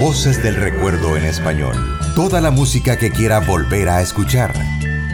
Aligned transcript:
Voces 0.00 0.42
del 0.42 0.56
recuerdo 0.56 1.16
en 1.16 1.24
español. 1.24 1.74
Toda 2.14 2.42
la 2.42 2.50
música 2.50 2.98
que 2.98 3.10
quiera 3.10 3.40
volver 3.40 3.88
a 3.88 4.02
escuchar. 4.02 4.52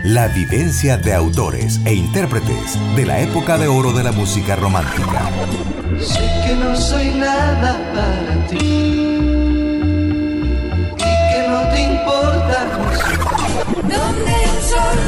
La 0.02 0.26
vivencia 0.26 0.96
de 0.96 1.14
autores 1.14 1.80
e 1.84 1.94
intérpretes 1.94 2.76
de 2.96 3.06
la 3.06 3.20
época 3.20 3.58
de 3.58 3.68
oro 3.68 3.92
de 3.92 4.02
la 4.02 4.10
música 4.10 4.56
romántica. 4.56 5.30
Sé 6.00 6.28
que 6.44 6.56
no 6.56 6.74
soy 6.74 7.10
nada 7.10 7.78
para 7.94 8.46
ti 8.48 8.56
y 8.56 8.98
que 10.98 11.46
no 11.48 11.68
te 11.68 11.82
importa 11.82 12.66
Donde 13.82 14.32
el 14.32 14.62
sol, 14.62 14.98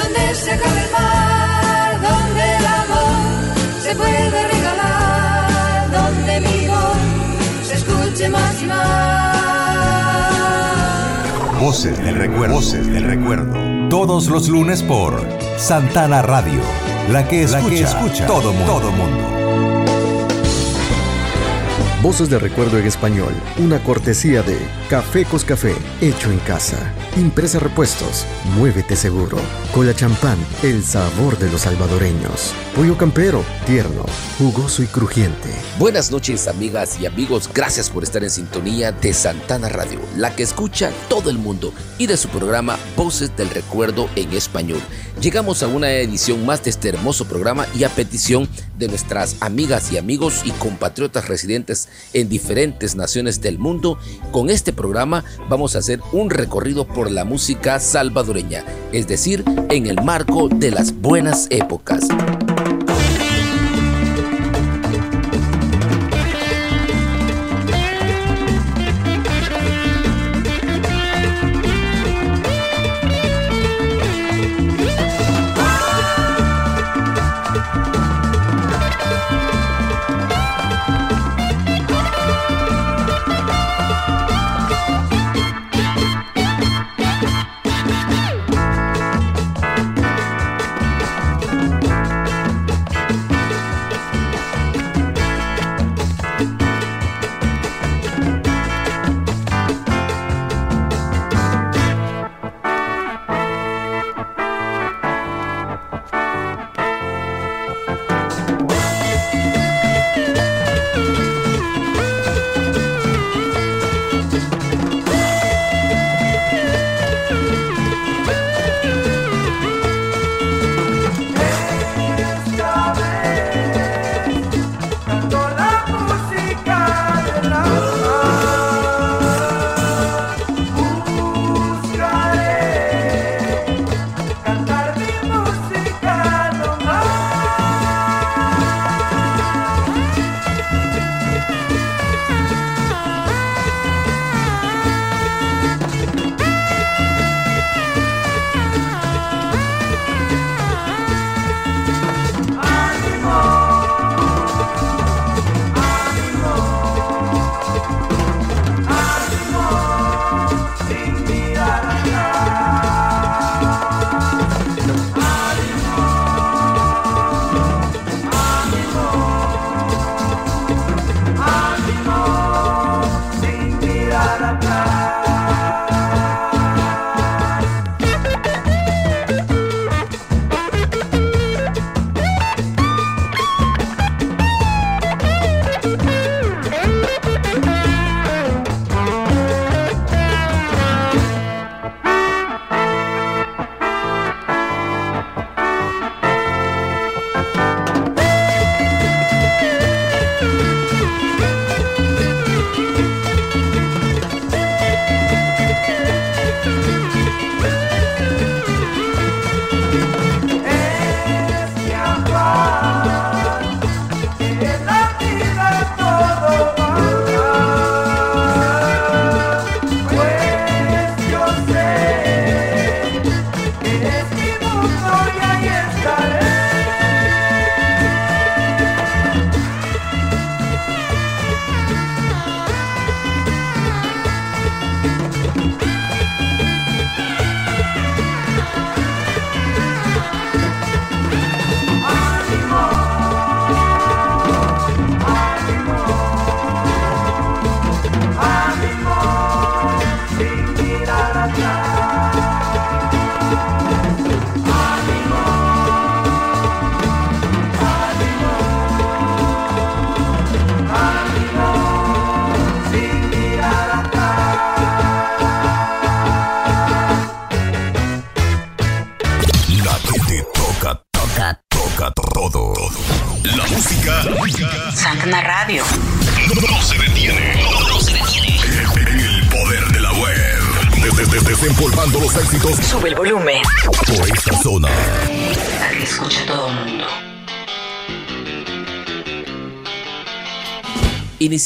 donde 0.00 0.34
se 0.36 0.52
acaba 0.52 0.80
el 0.80 0.90
mar, 0.92 2.00
donde 2.00 2.56
el 2.56 2.66
amor 2.66 3.82
se 3.82 3.96
puede 3.96 4.49
se 8.20 8.26
escuche 8.26 8.28
más 8.28 8.62
y 8.62 8.66
más. 8.66 9.40
Voces 11.60 11.98
del 11.98 12.14
recuerdo. 12.16 12.54
Voces 12.54 12.86
del 12.86 13.04
recuerdo. 13.04 13.88
Todos 13.88 14.28
los 14.28 14.48
lunes 14.48 14.82
por 14.82 15.26
Santana 15.56 16.22
Radio. 16.22 16.60
La 17.10 17.26
que 17.26 17.42
escucha, 17.42 17.62
la 17.62 17.68
que 17.68 17.80
escucha 17.80 18.26
todo 18.26 18.52
mundo. 18.52 18.72
Todo 18.72 18.92
mundo. 18.92 19.24
Voces 22.02 22.30
de 22.30 22.38
recuerdo 22.38 22.78
en 22.78 22.86
español, 22.86 23.34
una 23.58 23.82
cortesía 23.82 24.42
de 24.42 24.58
Café 24.88 25.26
Coscafé, 25.26 25.74
hecho 26.00 26.30
en 26.30 26.38
casa. 26.38 26.78
Impresa 27.16 27.58
Repuestos, 27.58 28.24
muévete 28.56 28.94
seguro. 28.94 29.36
Cola 29.74 29.94
champán, 29.94 30.38
el 30.62 30.84
sabor 30.84 31.36
de 31.38 31.50
los 31.50 31.62
salvadoreños. 31.62 32.52
Pollo 32.76 32.96
campero, 32.96 33.44
tierno, 33.66 34.06
jugoso 34.38 34.84
y 34.84 34.86
crujiente. 34.86 35.50
Buenas 35.78 36.12
noches 36.12 36.46
amigas 36.46 36.98
y 37.00 37.06
amigos, 37.06 37.50
gracias 37.52 37.90
por 37.90 38.04
estar 38.04 38.22
en 38.22 38.30
sintonía 38.30 38.92
de 38.92 39.12
Santana 39.12 39.68
Radio, 39.68 39.98
la 40.16 40.34
que 40.36 40.44
escucha 40.44 40.92
todo 41.08 41.30
el 41.30 41.38
mundo 41.38 41.74
y 41.98 42.06
de 42.06 42.16
su 42.16 42.28
programa 42.28 42.78
Voces 42.96 43.36
del 43.36 43.50
Recuerdo 43.50 44.08
en 44.14 44.32
español. 44.32 44.80
Llegamos 45.20 45.62
a 45.62 45.66
una 45.66 45.90
edición 45.90 46.46
más 46.46 46.62
de 46.64 46.70
este 46.70 46.88
hermoso 46.88 47.26
programa 47.26 47.66
y 47.78 47.84
a 47.84 47.90
petición 47.90 48.48
de 48.78 48.88
nuestras 48.88 49.36
amigas 49.40 49.92
y 49.92 49.98
amigos 49.98 50.42
y 50.44 50.50
compatriotas 50.52 51.28
residentes 51.28 51.88
en 52.14 52.28
diferentes 52.30 52.94
naciones 52.94 53.40
del 53.42 53.58
mundo, 53.58 53.98
con 54.32 54.48
este 54.48 54.72
programa 54.72 55.24
vamos 55.50 55.76
a 55.76 55.80
hacer 55.80 56.00
un 56.12 56.30
recorrido 56.30 56.86
por 56.86 56.99
la 57.08 57.24
música 57.24 57.78
salvadoreña, 57.78 58.64
es 58.92 59.06
decir, 59.06 59.44
en 59.70 59.86
el 59.86 60.02
marco 60.02 60.48
de 60.48 60.72
las 60.72 60.92
buenas 60.92 61.46
épocas. 61.50 62.08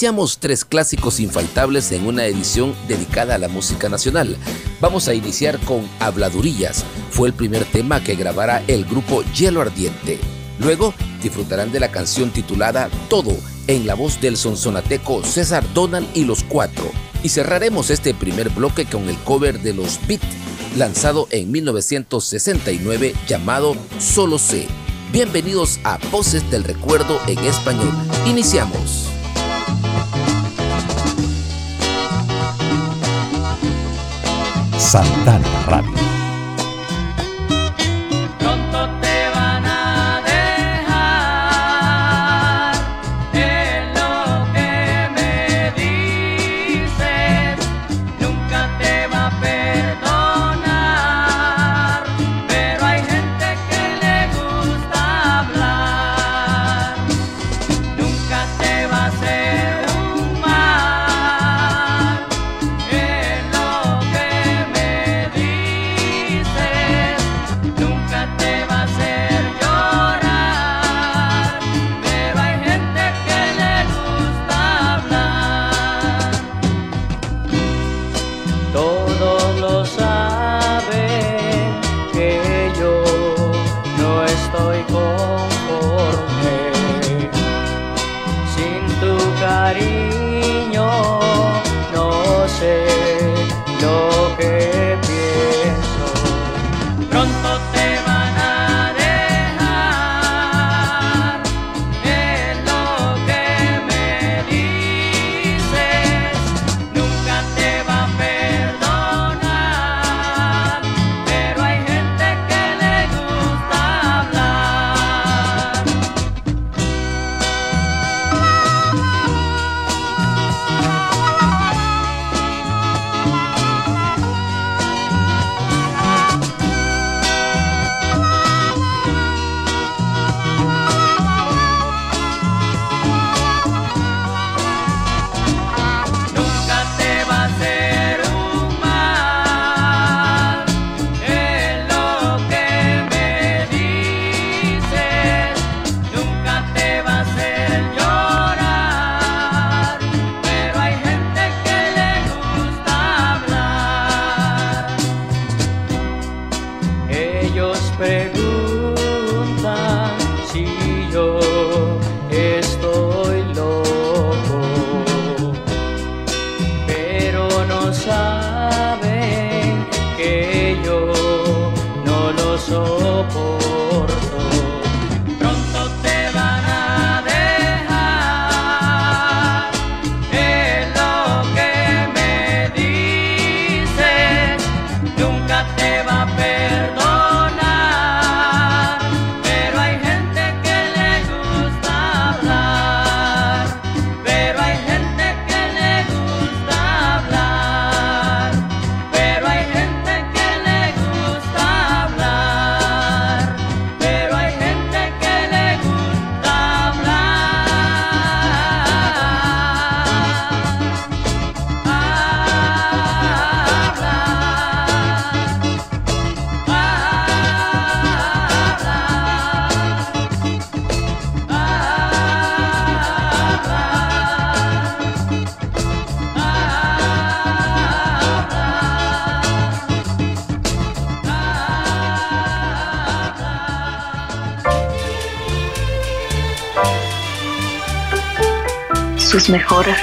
Iniciamos 0.05 0.37
tres 0.39 0.67
clásicos 0.67 1.19
infaltables 1.19 1.91
en 1.91 2.07
una 2.07 2.27
edición 2.27 2.75
dedicada 2.87 3.37
a 3.37 3.39
la 3.39 3.49
música 3.49 3.89
nacional. 3.89 4.37
Vamos 4.79 5.09
a 5.09 5.15
iniciar 5.15 5.59
con 5.61 5.89
Habladurillas. 5.99 6.85
Fue 7.09 7.27
el 7.27 7.33
primer 7.33 7.65
tema 7.65 8.05
que 8.05 8.15
grabara 8.15 8.63
el 8.69 8.85
grupo 8.85 9.23
Hielo 9.35 9.63
Ardiente. 9.63 10.19
Luego 10.59 10.93
disfrutarán 11.23 11.73
de 11.73 11.81
la 11.81 11.91
canción 11.91 12.29
titulada 12.29 12.91
Todo 13.09 13.35
en 13.67 13.87
la 13.87 13.95
voz 13.95 14.21
del 14.21 14.37
sonsonateco 14.37 15.25
César 15.25 15.65
Donald 15.73 16.07
y 16.13 16.27
los 16.27 16.45
Cuatro. 16.45 16.91
Y 17.23 17.31
cerraremos 17.31 17.89
este 17.89 18.13
primer 18.13 18.51
bloque 18.51 18.85
con 18.85 19.09
el 19.09 19.17
cover 19.21 19.63
de 19.63 19.73
los 19.73 19.99
Beat, 20.07 20.21
lanzado 20.77 21.29
en 21.31 21.51
1969 21.51 23.15
llamado 23.27 23.75
Solo 23.99 24.37
sé. 24.37 24.69
Bienvenidos 25.13 25.81
a 25.83 25.97
Voces 26.11 26.51
del 26.51 26.65
Recuerdo 26.65 27.19
en 27.27 27.39
español. 27.39 27.91
Iniciamos. 28.27 29.04
Santana 34.95 35.43
Radio. 35.67 36.04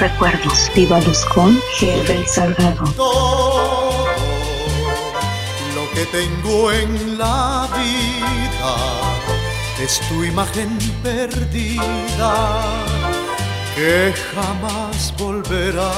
Recuerdos. 0.02 0.68
Viva 0.74 0.98
Luz 1.00 1.24
con 1.26 1.60
G. 1.78 2.26
Salgado. 2.26 2.84
Todo 2.96 4.06
lo 5.76 5.84
que 5.94 6.04
tengo 6.06 6.72
en 6.72 7.18
la 7.18 7.68
vida 7.78 8.74
es 9.80 10.00
tu 10.08 10.24
imagen 10.24 10.76
perdida 11.04 12.34
que 13.76 14.12
jamás 14.34 15.14
volverá. 15.16 15.92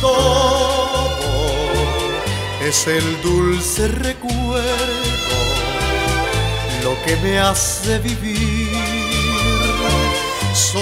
Todo 0.00 1.06
es 2.60 2.86
el 2.88 3.22
dulce 3.22 3.86
recuerdo, 3.86 5.36
lo 6.82 6.92
que 7.04 7.14
me 7.22 7.38
hace 7.38 8.00
vivir 8.00 8.65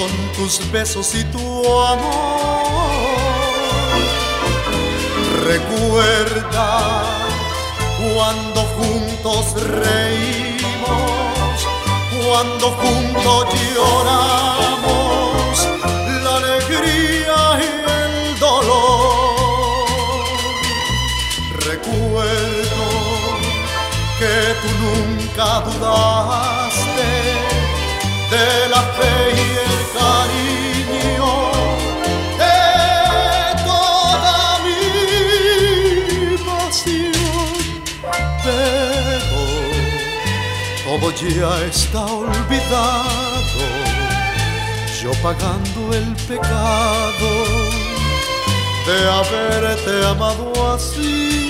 con 0.04 0.32
tus 0.32 0.70
besos 0.70 1.14
y 1.14 1.24
tu 1.24 1.40
amor. 1.80 2.94
Recuerda 5.44 7.04
cuando 8.14 8.60
juntos 8.76 9.44
reímos, 9.62 11.56
cuando 12.26 12.70
juntos 12.82 13.46
lloramos, 13.74 15.68
la 16.24 16.36
alegría 16.36 17.40
y 17.60 17.70
el 18.00 18.38
dolor. 18.38 19.86
Recuerdo 21.70 22.84
que 24.18 24.36
tú 24.60 24.68
nunca 24.84 25.48
dudaste 25.60 27.10
de 28.30 28.68
la 28.68 28.82
fe 28.96 29.14
y 29.36 29.53
todo 41.04 41.28
ya 41.28 41.64
está 41.66 42.06
olvidado, 42.06 43.04
yo 45.02 45.12
pagando 45.22 45.92
el 45.92 46.14
pecado 46.26 47.30
de 48.86 49.10
haberte 49.10 50.06
amado 50.06 50.74
así. 50.74 51.43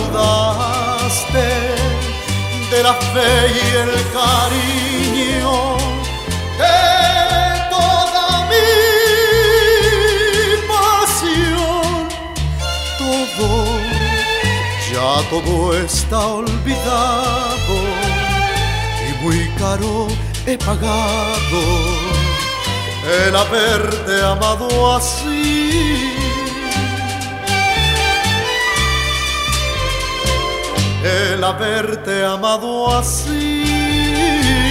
dudaste 0.00 1.48
de 2.70 2.82
la 2.82 2.94
fe 2.94 3.32
y 3.54 3.66
el 3.84 3.92
cariño 4.18 5.54
de 6.60 6.78
toda 7.74 8.26
mi 8.50 8.70
pasión. 10.72 12.08
Todo, 12.98 13.48
ya 14.90 15.10
todo 15.30 15.54
está 15.78 16.20
olvidado 16.26 17.76
y 19.06 19.10
muy 19.22 19.40
caro 19.58 20.08
he 20.46 20.56
pagado 20.56 21.62
el 23.26 23.36
haberte 23.36 24.24
amado 24.24 24.96
así 24.96 26.25
el 31.06 31.44
haberte 31.44 32.24
amado 32.24 32.96
así. 32.96 34.65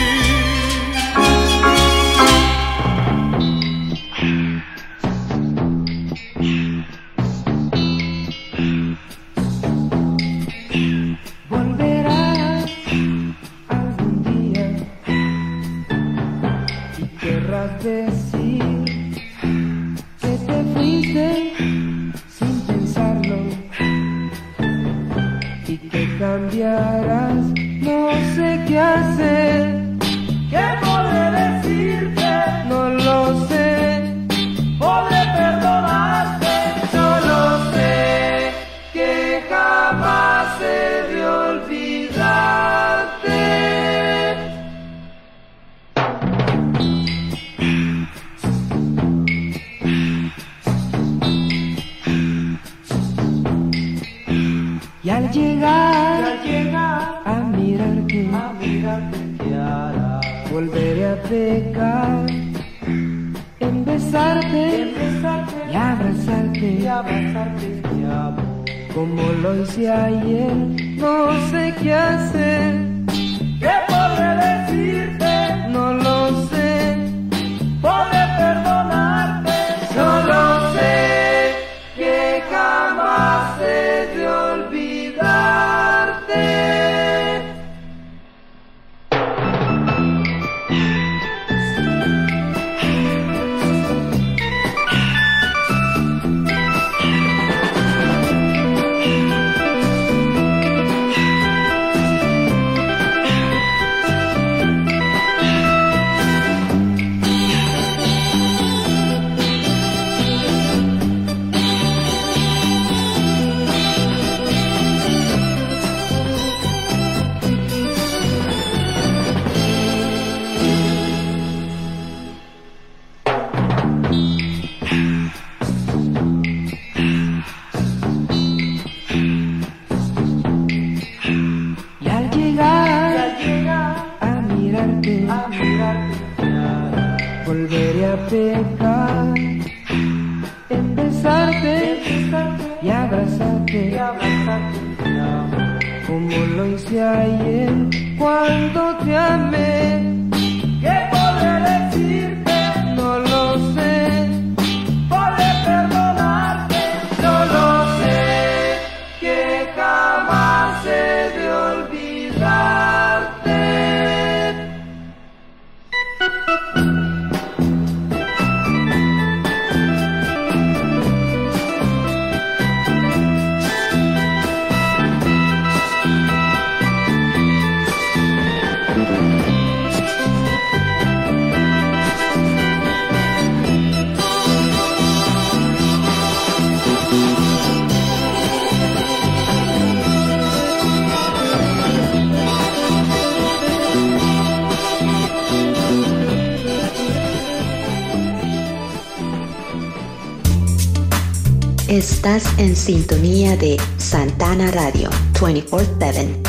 Estás 202.25 202.57
en 202.57 202.75
sintonía 202.75 203.55
de 203.55 203.79
Santana 203.97 204.71
Radio 204.71 205.11
24/7. 205.39 206.41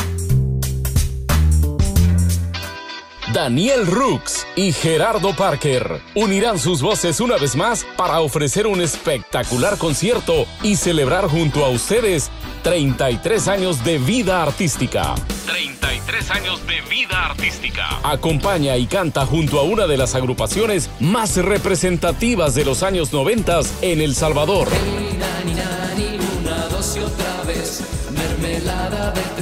Daniel 3.34 3.86
Rooks 3.86 4.46
y 4.56 4.72
Gerardo 4.72 5.36
Parker 5.36 6.00
unirán 6.14 6.58
sus 6.58 6.80
voces 6.80 7.20
una 7.20 7.36
vez 7.36 7.56
más 7.56 7.84
para 7.98 8.20
ofrecer 8.20 8.66
un 8.66 8.80
espectacular 8.80 9.76
concierto 9.76 10.46
y 10.62 10.76
celebrar 10.76 11.28
junto 11.28 11.62
a 11.62 11.68
ustedes 11.68 12.30
33 12.62 13.46
años 13.46 13.84
de 13.84 13.98
vida 13.98 14.42
artística. 14.42 15.14
33 15.44 16.30
años 16.30 16.66
de 16.66 16.80
vida 16.88 17.26
artística. 17.26 18.00
Acompaña 18.02 18.78
y 18.78 18.86
canta 18.86 19.26
junto 19.26 19.60
a 19.60 19.64
una 19.64 19.86
de 19.86 19.98
las 19.98 20.14
agrupaciones 20.14 20.88
más 21.00 21.36
representativas 21.36 22.54
de 22.54 22.64
los 22.64 22.82
años 22.82 23.12
90 23.12 23.60
en 23.82 24.00
El 24.00 24.14
Salvador. 24.14 24.68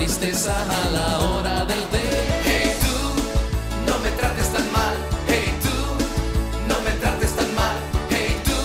Tristeza 0.04 0.54
a 0.54 0.90
la 0.90 1.18
hora 1.20 1.64
del 1.64 1.82
té. 1.84 2.02
Hey 2.44 2.72
tú, 2.82 3.90
no 3.90 3.98
me 4.00 4.10
trates 4.10 4.52
tan 4.52 4.70
mal. 4.70 4.94
Hey 5.26 5.50
tú, 5.62 5.76
no 6.68 6.78
me 6.82 6.90
trates 7.00 7.32
tan 7.32 7.54
mal. 7.54 7.76
Hey 8.10 8.36
tú, 8.44 8.60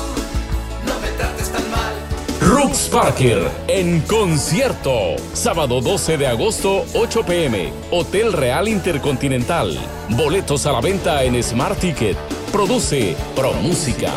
no 0.86 1.00
me 1.00 1.08
trates 1.18 1.50
tan 1.50 1.72
mal. 1.72 1.94
Rooks 2.42 2.90
Parker 2.90 3.50
en 3.70 4.02
concierto. 4.02 5.16
Sábado 5.34 5.80
12 5.80 6.18
de 6.18 6.28
agosto, 6.28 6.86
8 6.94 7.24
pm. 7.24 7.72
Hotel 7.90 8.34
Real 8.34 8.68
Intercontinental. 8.68 9.78
Boletos 10.10 10.66
a 10.66 10.74
la 10.74 10.82
venta 10.82 11.24
en 11.24 11.42
Smart 11.42 11.80
Ticket. 11.80 12.18
Produce 12.52 13.16
Pro 13.34 13.54
Música. 13.54 14.12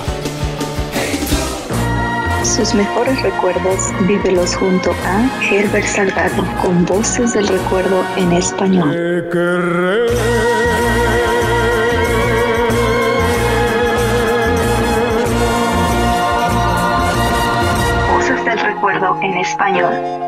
Sus 2.44 2.74
mejores 2.74 3.22
recuerdos 3.22 3.92
vívelos 4.06 4.56
junto 4.56 4.90
a 5.04 5.30
Herbert 5.42 5.86
Salgado 5.86 6.44
con 6.60 6.84
voces 6.84 7.34
del 7.34 7.46
recuerdo 7.46 8.04
en 8.16 8.32
español. 8.32 9.28
Voces 18.12 18.44
del 18.44 18.58
recuerdo 18.58 19.18
en 19.22 19.38
español. 19.38 20.21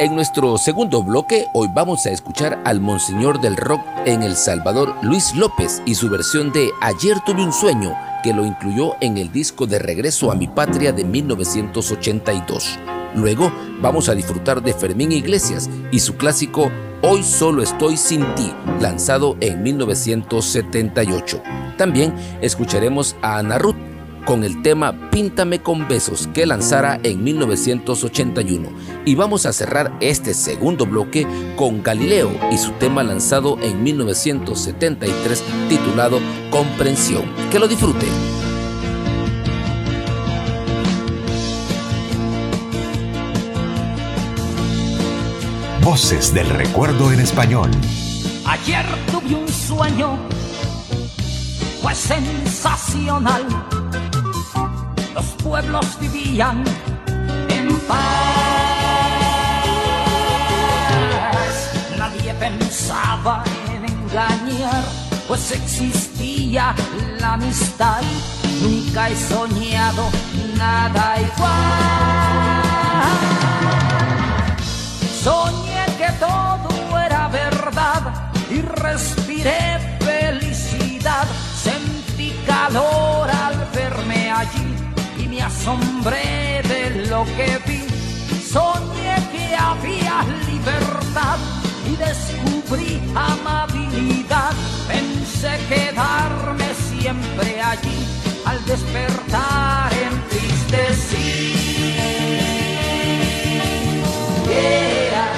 En 0.00 0.14
nuestro 0.14 0.56
segundo 0.56 1.02
bloque, 1.02 1.44
hoy 1.52 1.68
vamos 1.74 2.06
a 2.06 2.10
escuchar 2.10 2.62
al 2.64 2.80
Monseñor 2.80 3.38
del 3.38 3.54
Rock 3.54 3.82
en 4.06 4.22
El 4.22 4.34
Salvador, 4.34 4.94
Luis 5.02 5.36
López, 5.36 5.82
y 5.84 5.94
su 5.94 6.08
versión 6.08 6.52
de 6.52 6.70
Ayer 6.80 7.18
tuve 7.26 7.44
un 7.44 7.52
sueño, 7.52 7.94
que 8.22 8.32
lo 8.32 8.46
incluyó 8.46 8.94
en 9.02 9.18
el 9.18 9.30
disco 9.30 9.66
de 9.66 9.78
Regreso 9.78 10.32
a 10.32 10.34
mi 10.34 10.48
Patria 10.48 10.92
de 10.92 11.04
1982. 11.04 12.78
Luego 13.14 13.52
vamos 13.82 14.08
a 14.08 14.14
disfrutar 14.14 14.62
de 14.62 14.72
Fermín 14.72 15.12
Iglesias 15.12 15.68
y 15.92 15.98
su 15.98 16.16
clásico 16.16 16.72
Hoy 17.02 17.22
solo 17.22 17.62
estoy 17.62 17.98
sin 17.98 18.22
ti, 18.34 18.54
lanzado 18.80 19.36
en 19.40 19.62
1978. 19.62 21.42
También 21.76 22.14
escucharemos 22.40 23.16
a 23.20 23.36
Ana 23.36 23.58
Ruth 23.58 23.76
con 24.24 24.44
el 24.44 24.62
tema 24.62 25.10
Píntame 25.10 25.60
con 25.60 25.88
besos 25.88 26.28
que 26.32 26.46
lanzara 26.46 27.00
en 27.02 27.22
1981. 27.24 28.68
Y 29.04 29.14
vamos 29.14 29.46
a 29.46 29.52
cerrar 29.52 29.92
este 30.00 30.34
segundo 30.34 30.86
bloque 30.86 31.26
con 31.56 31.82
Galileo 31.82 32.30
y 32.52 32.58
su 32.58 32.72
tema 32.72 33.02
lanzado 33.02 33.58
en 33.60 33.82
1973 33.82 35.42
titulado 35.68 36.20
Comprensión. 36.50 37.24
Que 37.50 37.58
lo 37.58 37.68
disfruten. 37.68 38.08
Voces 45.82 46.32
del 46.32 46.48
recuerdo 46.50 47.10
en 47.12 47.20
español. 47.20 47.70
Ayer 48.46 48.84
tuve 49.10 49.34
un 49.34 49.48
sueño, 49.48 50.18
fue 51.82 51.94
sensacional. 51.94 53.46
Los 55.20 55.32
pueblos 55.42 55.86
vivían 56.00 56.64
en 57.50 57.78
paz. 57.80 57.98
Nadie 61.98 62.32
pensaba 62.32 63.44
en 63.68 63.84
engañar, 63.84 64.82
pues 65.28 65.52
existía 65.52 66.74
la 67.18 67.34
amistad. 67.34 68.00
Nunca 68.62 69.10
he 69.10 69.16
soñado 69.16 70.08
nada 70.56 71.20
igual. 71.20 71.52
Soñé 75.22 75.84
que 75.98 76.10
todo 76.18 76.98
era 76.98 77.28
verdad 77.28 78.32
y 78.50 78.62
respiré 78.62 79.98
felicidad. 80.00 81.26
Sentí 81.62 82.32
calor 82.46 83.39
asombré 85.50 86.62
de 86.72 87.06
lo 87.10 87.24
que 87.36 87.48
vi. 87.66 87.82
Soñé 88.52 89.16
que 89.32 89.46
había 89.68 90.16
libertad 90.50 91.38
y 91.90 91.96
descubrí 91.96 93.00
amabilidad. 93.14 94.52
Pensé 94.88 95.52
quedarme 95.68 96.68
siempre 96.88 97.60
allí 97.60 97.98
al 98.44 98.64
despertar 98.64 99.92
entristecí. 100.10 101.28
Yeah. 104.48 105.32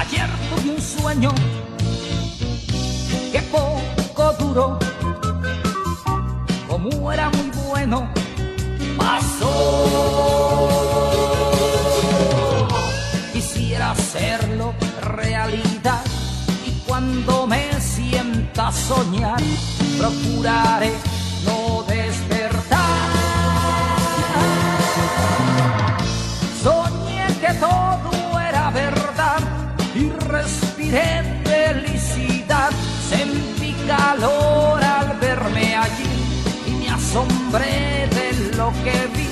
Ayer 0.00 0.30
tuve 0.48 0.70
un 0.74 0.80
sueño 0.80 1.32
duró, 4.38 4.78
como 6.68 7.12
era 7.12 7.30
muy 7.30 7.50
bueno, 7.66 8.08
pasó. 8.96 10.68
Quisiera 13.32 13.92
hacerlo 13.92 14.74
realidad 15.00 16.02
y 16.66 16.70
cuando 16.86 17.46
me 17.46 17.80
sienta 17.80 18.70
soñar, 18.72 19.40
procuraré 19.98 20.92
asombré 37.10 38.08
de 38.10 38.56
lo 38.56 38.70
que 38.84 39.08
vi. 39.16 39.28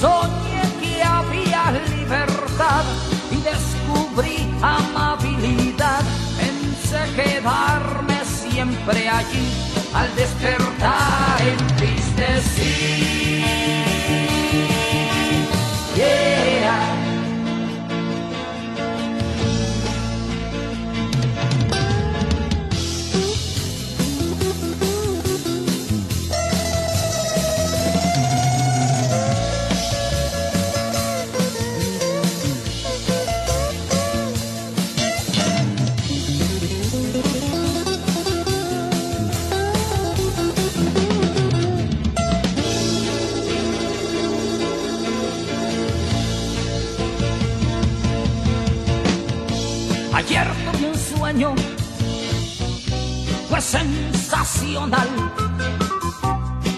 Soñé 0.00 0.62
que 0.80 1.02
había 1.02 1.72
libertad 1.94 2.84
y 3.30 3.36
descubrí 3.36 4.48
amabilidad. 4.62 6.02
Pensé 6.38 7.02
quedarme 7.14 8.18
siempre 8.24 9.08
allí 9.08 9.52
al 9.92 10.14
despertar 10.16 11.40
entristecí. 11.42 13.21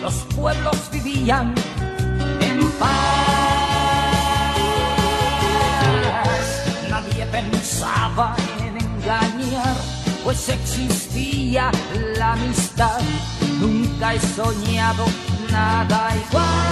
los 0.02 0.14
pueblos 0.34 0.76
vivían 0.90 1.54
en 2.40 2.70
paz. 2.72 2.90
Nadie 6.90 7.24
pensaba 7.26 8.34
en 8.58 8.76
engañar, 8.78 9.76
pues 10.24 10.48
existía 10.48 11.70
la 12.18 12.32
amistad. 12.32 13.00
Nunca 13.60 14.14
he 14.14 14.20
soñado 14.20 15.04
nada 15.50 16.10
igual. 16.28 16.64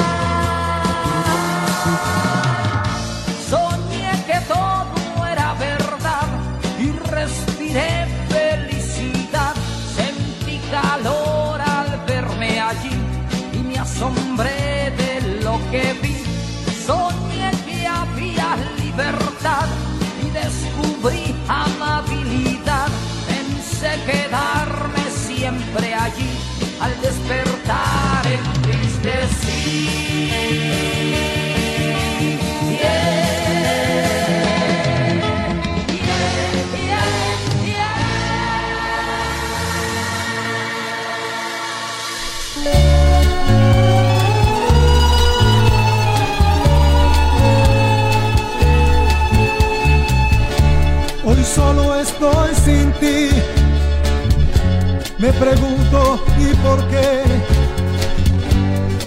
pregunto 55.42 56.22
y 56.38 56.54
por 56.56 56.86
qué 56.88 57.22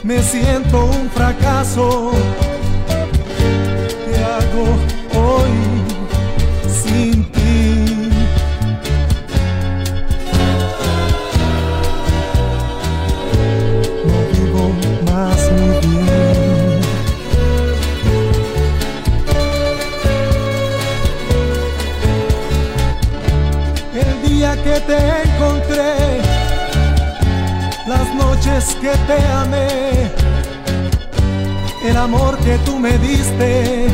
me 0.04 0.21
siento 0.21 0.86
un 0.86 1.10
fracaso. 1.10 2.12
¿Qué 4.06 4.17
hago? 4.17 4.94
que 28.86 28.98
te 29.08 29.28
amé, 29.30 30.12
el 31.89 31.98
amor 31.98 32.38
que 32.38 32.56
tú 32.60 32.78
me 32.78 32.95
diste, 33.00 33.88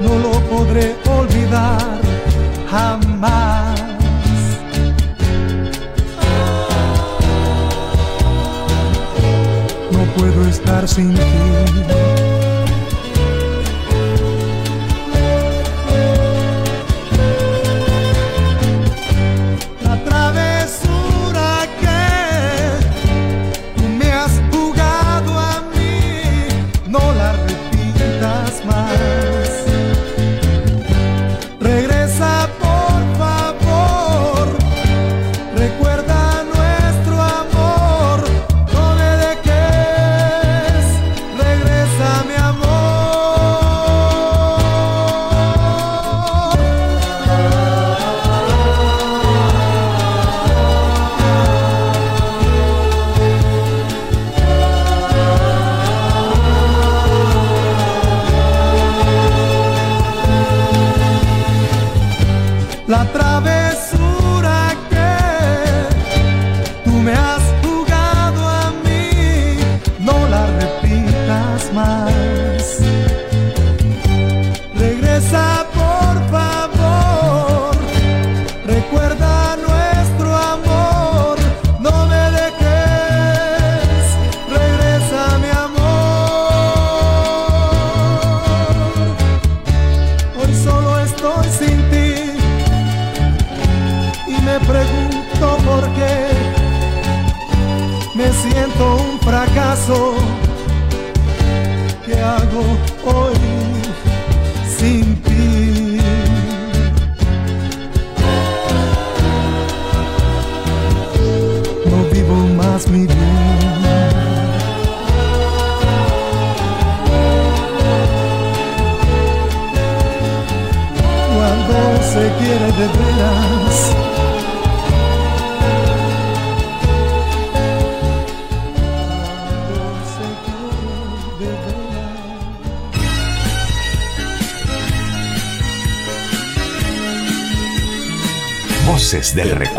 no 0.00 0.18
lo 0.18 0.32
podré 0.50 0.96
olvidar 1.08 2.00
jamás. 2.68 3.80
No 9.92 10.00
puedo 10.16 10.48
estar 10.48 10.88
sin 10.88 11.14
ti. 11.14 12.15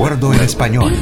acuerdo 0.07 0.33
en 0.33 0.39
español. 0.39 0.93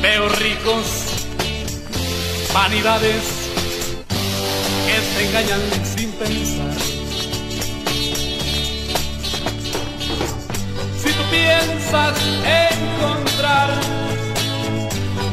Veo 0.00 0.28
ricos, 0.28 0.86
vanidades 2.54 3.24
que 4.86 5.00
se 5.00 5.26
engañan 5.26 5.60
sin 5.84 6.12
pensar. 6.12 6.76
Si 11.02 11.12
tú 11.12 11.22
piensas 11.28 12.16
encontrar 12.70 13.70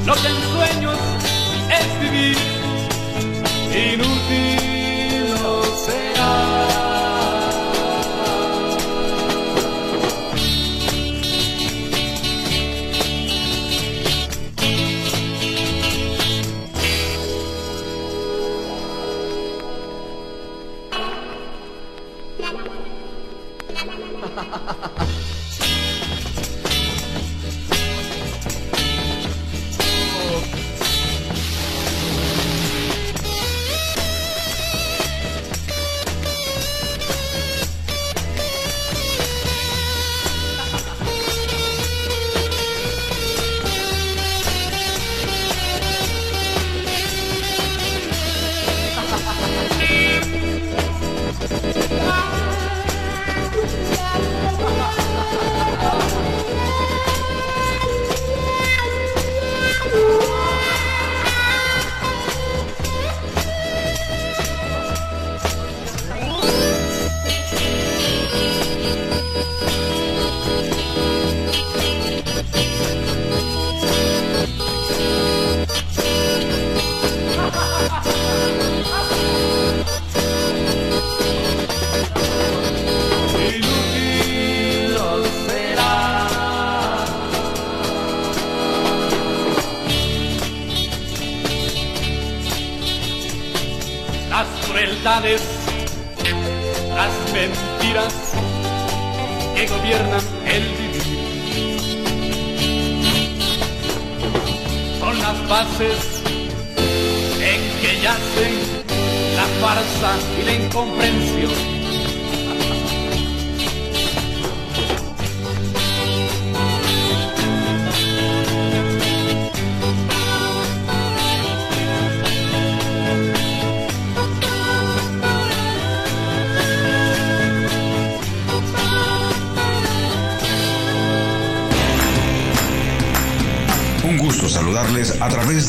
lo 0.08 0.16
que 0.16 0.28
en 0.28 0.42
sueños 0.56 0.98
es 1.70 2.00
vivir, 2.02 2.38
inútil 3.94 5.36
será. 5.86 6.57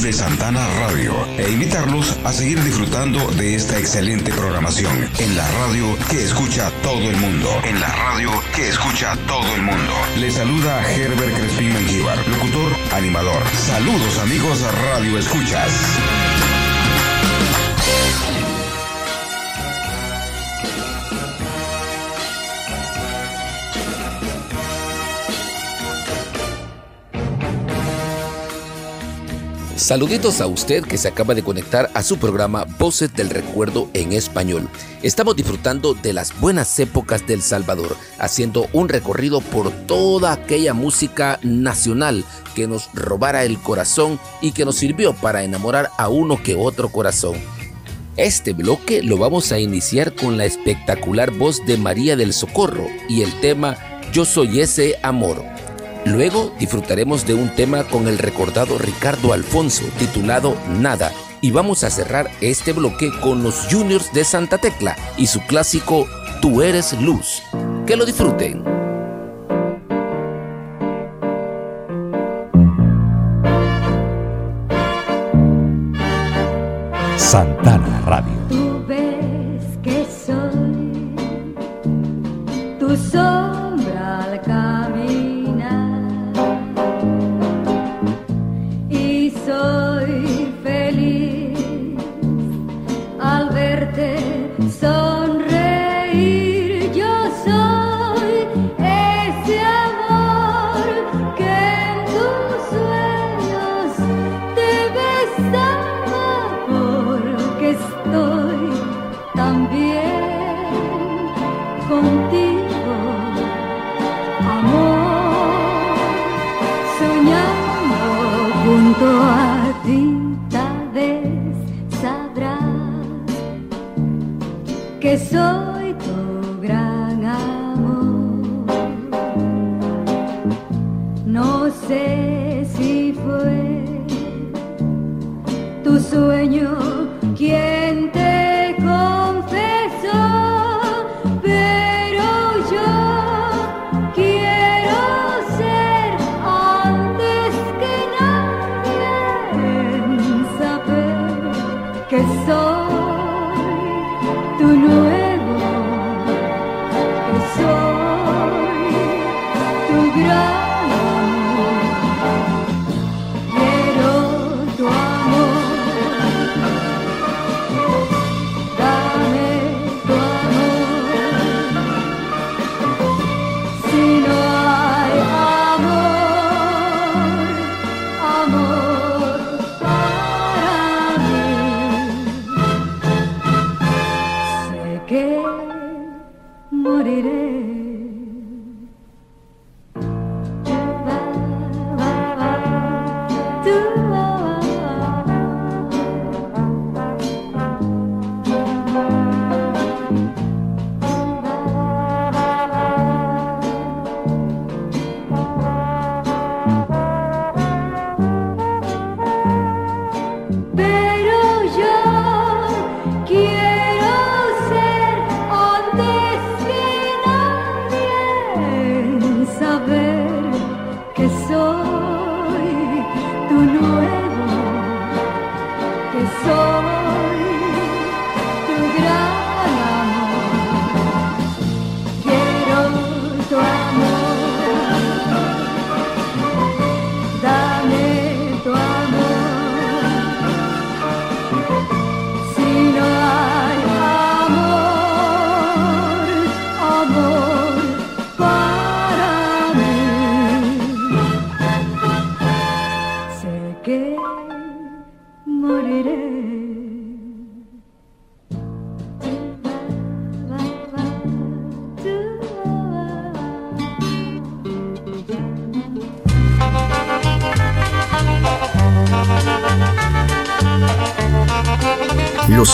De 0.08 0.12
Santana 0.14 0.66
Radio 0.80 1.12
e 1.36 1.50
invitarlos 1.50 2.16
a 2.24 2.32
seguir 2.32 2.62
disfrutando 2.64 3.30
de 3.32 3.54
esta 3.54 3.78
excelente 3.78 4.32
programación 4.32 5.06
en 5.18 5.36
la 5.36 5.46
radio 5.50 5.84
que 6.08 6.24
escucha 6.24 6.70
todo 6.82 7.10
el 7.10 7.16
mundo. 7.18 7.50
En 7.62 7.78
la 7.78 7.88
radio 7.88 8.30
que 8.56 8.70
escucha 8.70 9.14
todo 9.26 9.54
el 9.54 9.60
mundo. 9.60 9.92
Les 10.16 10.32
saluda 10.32 10.82
Herbert 10.90 11.36
Crespín 11.36 11.74
Mengíbar, 11.74 12.16
locutor, 12.26 12.72
animador. 12.94 13.42
Saludos 13.66 14.18
amigos 14.20 14.62
Radio 14.94 15.18
Escuchas. 15.18 15.70
Saluditos 29.88 30.42
a 30.42 30.46
usted 30.46 30.84
que 30.84 30.98
se 30.98 31.08
acaba 31.08 31.34
de 31.34 31.42
conectar 31.42 31.88
a 31.94 32.02
su 32.02 32.18
programa 32.18 32.66
Voces 32.78 33.14
del 33.14 33.30
Recuerdo 33.30 33.88
en 33.94 34.12
Español. 34.12 34.68
Estamos 35.02 35.34
disfrutando 35.34 35.94
de 35.94 36.12
las 36.12 36.38
buenas 36.38 36.78
épocas 36.78 37.26
del 37.26 37.40
Salvador, 37.40 37.96
haciendo 38.18 38.68
un 38.74 38.90
recorrido 38.90 39.40
por 39.40 39.70
toda 39.86 40.34
aquella 40.34 40.74
música 40.74 41.40
nacional 41.42 42.26
que 42.54 42.66
nos 42.66 42.90
robara 42.92 43.44
el 43.44 43.58
corazón 43.58 44.20
y 44.42 44.52
que 44.52 44.66
nos 44.66 44.76
sirvió 44.76 45.14
para 45.14 45.42
enamorar 45.42 45.88
a 45.96 46.10
uno 46.10 46.42
que 46.42 46.54
otro 46.54 46.90
corazón. 46.90 47.36
Este 48.18 48.52
bloque 48.52 49.02
lo 49.02 49.16
vamos 49.16 49.52
a 49.52 49.58
iniciar 49.58 50.14
con 50.14 50.36
la 50.36 50.44
espectacular 50.44 51.30
voz 51.30 51.64
de 51.64 51.78
María 51.78 52.14
del 52.14 52.34
Socorro 52.34 52.86
y 53.08 53.22
el 53.22 53.40
tema 53.40 53.78
Yo 54.12 54.26
soy 54.26 54.60
ese 54.60 54.96
amor. 55.02 55.57
Luego 56.08 56.50
disfrutaremos 56.58 57.26
de 57.26 57.34
un 57.34 57.54
tema 57.54 57.84
con 57.84 58.08
el 58.08 58.16
recordado 58.16 58.78
Ricardo 58.78 59.34
Alfonso 59.34 59.84
titulado 59.98 60.56
Nada 60.80 61.12
y 61.42 61.50
vamos 61.50 61.84
a 61.84 61.90
cerrar 61.90 62.30
este 62.40 62.72
bloque 62.72 63.10
con 63.20 63.42
los 63.42 63.68
Juniors 63.70 64.10
de 64.14 64.24
Santa 64.24 64.56
Tecla 64.56 64.96
y 65.18 65.26
su 65.26 65.40
clásico 65.40 66.06
Tú 66.40 66.62
eres 66.62 66.98
luz. 67.00 67.42
Que 67.86 67.94
lo 67.96 68.06
disfruten. 68.06 68.64
Santana 77.16 78.02
Radio. 78.06 78.32
Tú 78.48 78.84
ves 78.86 79.62
que 79.82 80.06
soy 80.24 81.14
tu 82.78 82.96
sombra 82.96 83.27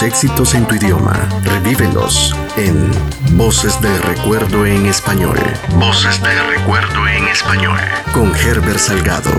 éxitos 0.05 0.55
en 0.55 0.67
tu 0.67 0.75
idioma, 0.75 1.29
revívelos 1.43 2.37
en 2.57 2.90
Voces 3.37 3.81
del 3.81 4.01
Recuerdo 4.03 4.67
en 4.67 4.87
Español. 4.87 5.38
Voces 5.77 6.21
del 6.23 6.47
Recuerdo 6.47 7.09
en 7.09 7.27
Español. 7.29 7.79
Con 8.12 8.35
Herbert 8.37 8.79
Salgado. 8.79 9.31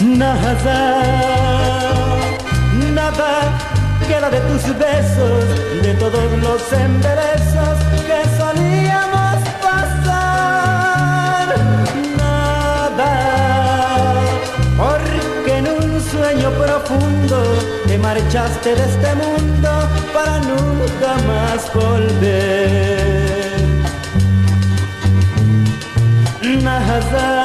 Nada, 0.00 1.02
nada 2.94 3.58
queda 4.06 4.30
de 4.30 4.40
tus 4.40 4.78
besos, 4.78 5.82
de 5.82 5.94
todos 5.94 6.38
los 6.42 6.72
enderezos 6.72 7.81
te 17.92 17.98
marchaste 17.98 18.74
de 18.74 18.84
este 18.84 19.14
mundo 19.16 19.70
para 20.14 20.38
nunca 20.38 21.10
más 21.26 21.70
volver. 21.74 23.50
Nada, 26.62 27.44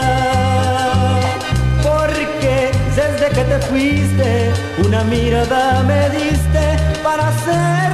porque 1.83 2.71
desde 2.95 3.27
que 3.35 3.43
te 3.43 3.59
fuiste, 3.67 4.53
una 4.85 5.03
mirada 5.03 5.83
me 5.83 6.09
diste 6.11 6.63
para 7.03 7.27
hacerme 7.27 7.86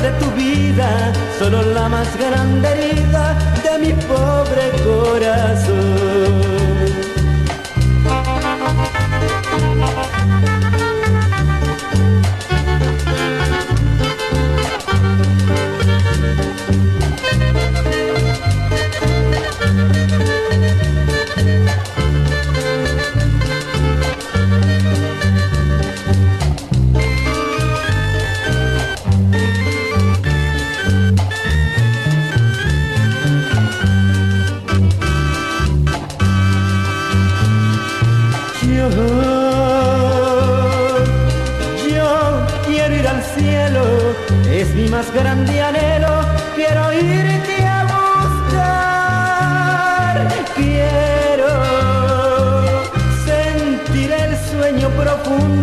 de 0.00 0.10
tu 0.12 0.30
vida, 0.32 1.12
solo 1.38 1.62
la 1.62 1.88
más 1.88 2.08
grande 2.18 2.68
herida 2.68 3.36
de 3.62 3.78
mi 3.78 3.92
pobre 3.92 4.72
corazón. 4.82 6.53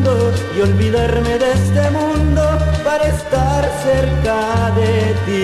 Y 0.04 0.62
olvidarme 0.62 1.38
de 1.38 1.52
este 1.54 1.92
mundo 1.92 2.42
para 2.84 3.06
estar 3.08 3.70
cerca 3.84 4.72
de 4.76 5.16
ti. 5.26 5.44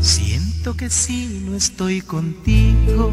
Siento 0.00 0.74
que 0.76 0.88
si 0.88 1.42
no 1.44 1.56
estoy 1.56 2.00
contigo, 2.00 3.10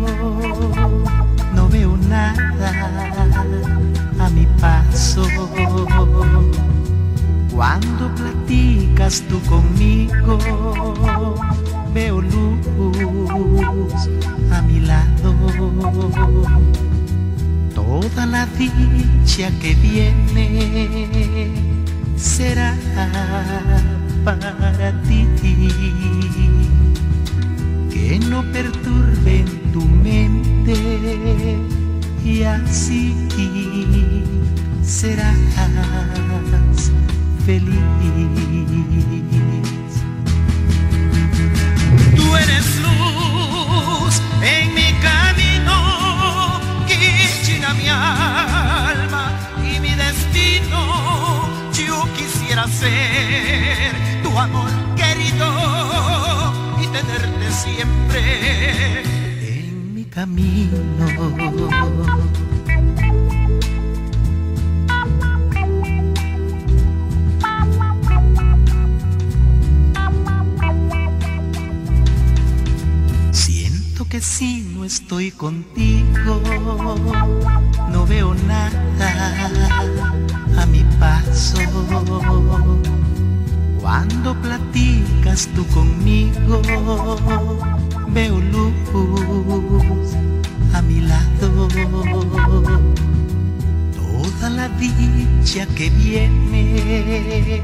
dicha 95.52 95.66
que 95.76 95.89
viene 95.89 97.62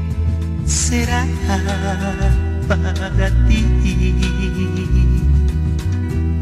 será 0.66 1.26
para 2.68 3.30
ti. 3.46 3.64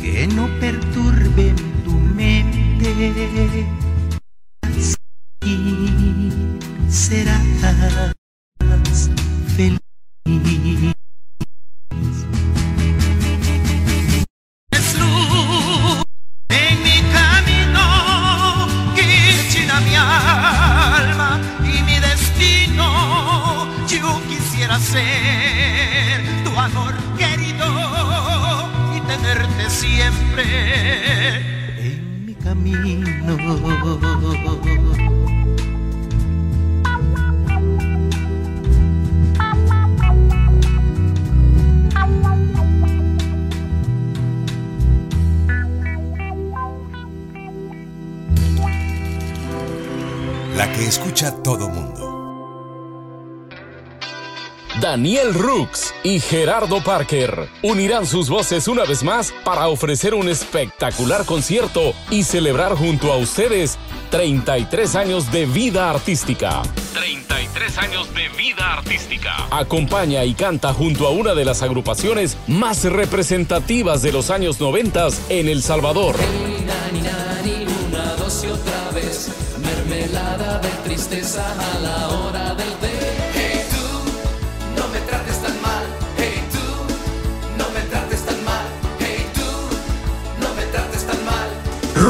Que 0.00 0.26
no 0.26 0.48
perturben 0.58 1.54
tu 1.84 1.92
mente. 1.92 3.66
Así 4.62 4.96
serás 6.88 8.15
Gerardo 56.28 56.82
Parker 56.82 57.48
unirán 57.62 58.04
sus 58.04 58.28
voces 58.28 58.66
una 58.66 58.82
vez 58.84 59.04
más 59.04 59.32
para 59.44 59.68
ofrecer 59.68 60.12
un 60.12 60.28
espectacular 60.28 61.24
concierto 61.24 61.94
y 62.10 62.24
celebrar 62.24 62.74
junto 62.74 63.12
a 63.12 63.16
ustedes 63.16 63.78
33 64.10 64.96
años 64.96 65.30
de 65.30 65.46
vida 65.46 65.88
artística. 65.88 66.62
33 66.94 67.78
años 67.78 68.12
de 68.12 68.28
vida 68.30 68.72
artística. 68.72 69.46
Acompaña 69.52 70.24
y 70.24 70.34
canta 70.34 70.74
junto 70.74 71.06
a 71.06 71.10
una 71.10 71.32
de 71.34 71.44
las 71.44 71.62
agrupaciones 71.62 72.36
más 72.48 72.82
representativas 72.82 74.02
de 74.02 74.10
los 74.10 74.30
años 74.30 74.60
90 74.60 75.06
en 75.28 75.48
El 75.48 75.62
Salvador. 75.62 76.16
Nani, 76.18 77.02
nani, 77.02 77.66
una, 77.88 78.16
dos 78.16 78.42
y 78.42 78.48
otra 78.48 78.90
vez. 78.92 79.30
Mermelada 79.62 80.58
de 80.58 80.70
tristeza 80.88 81.46
a 81.52 81.78
la 81.78 82.08
hora 82.08 82.15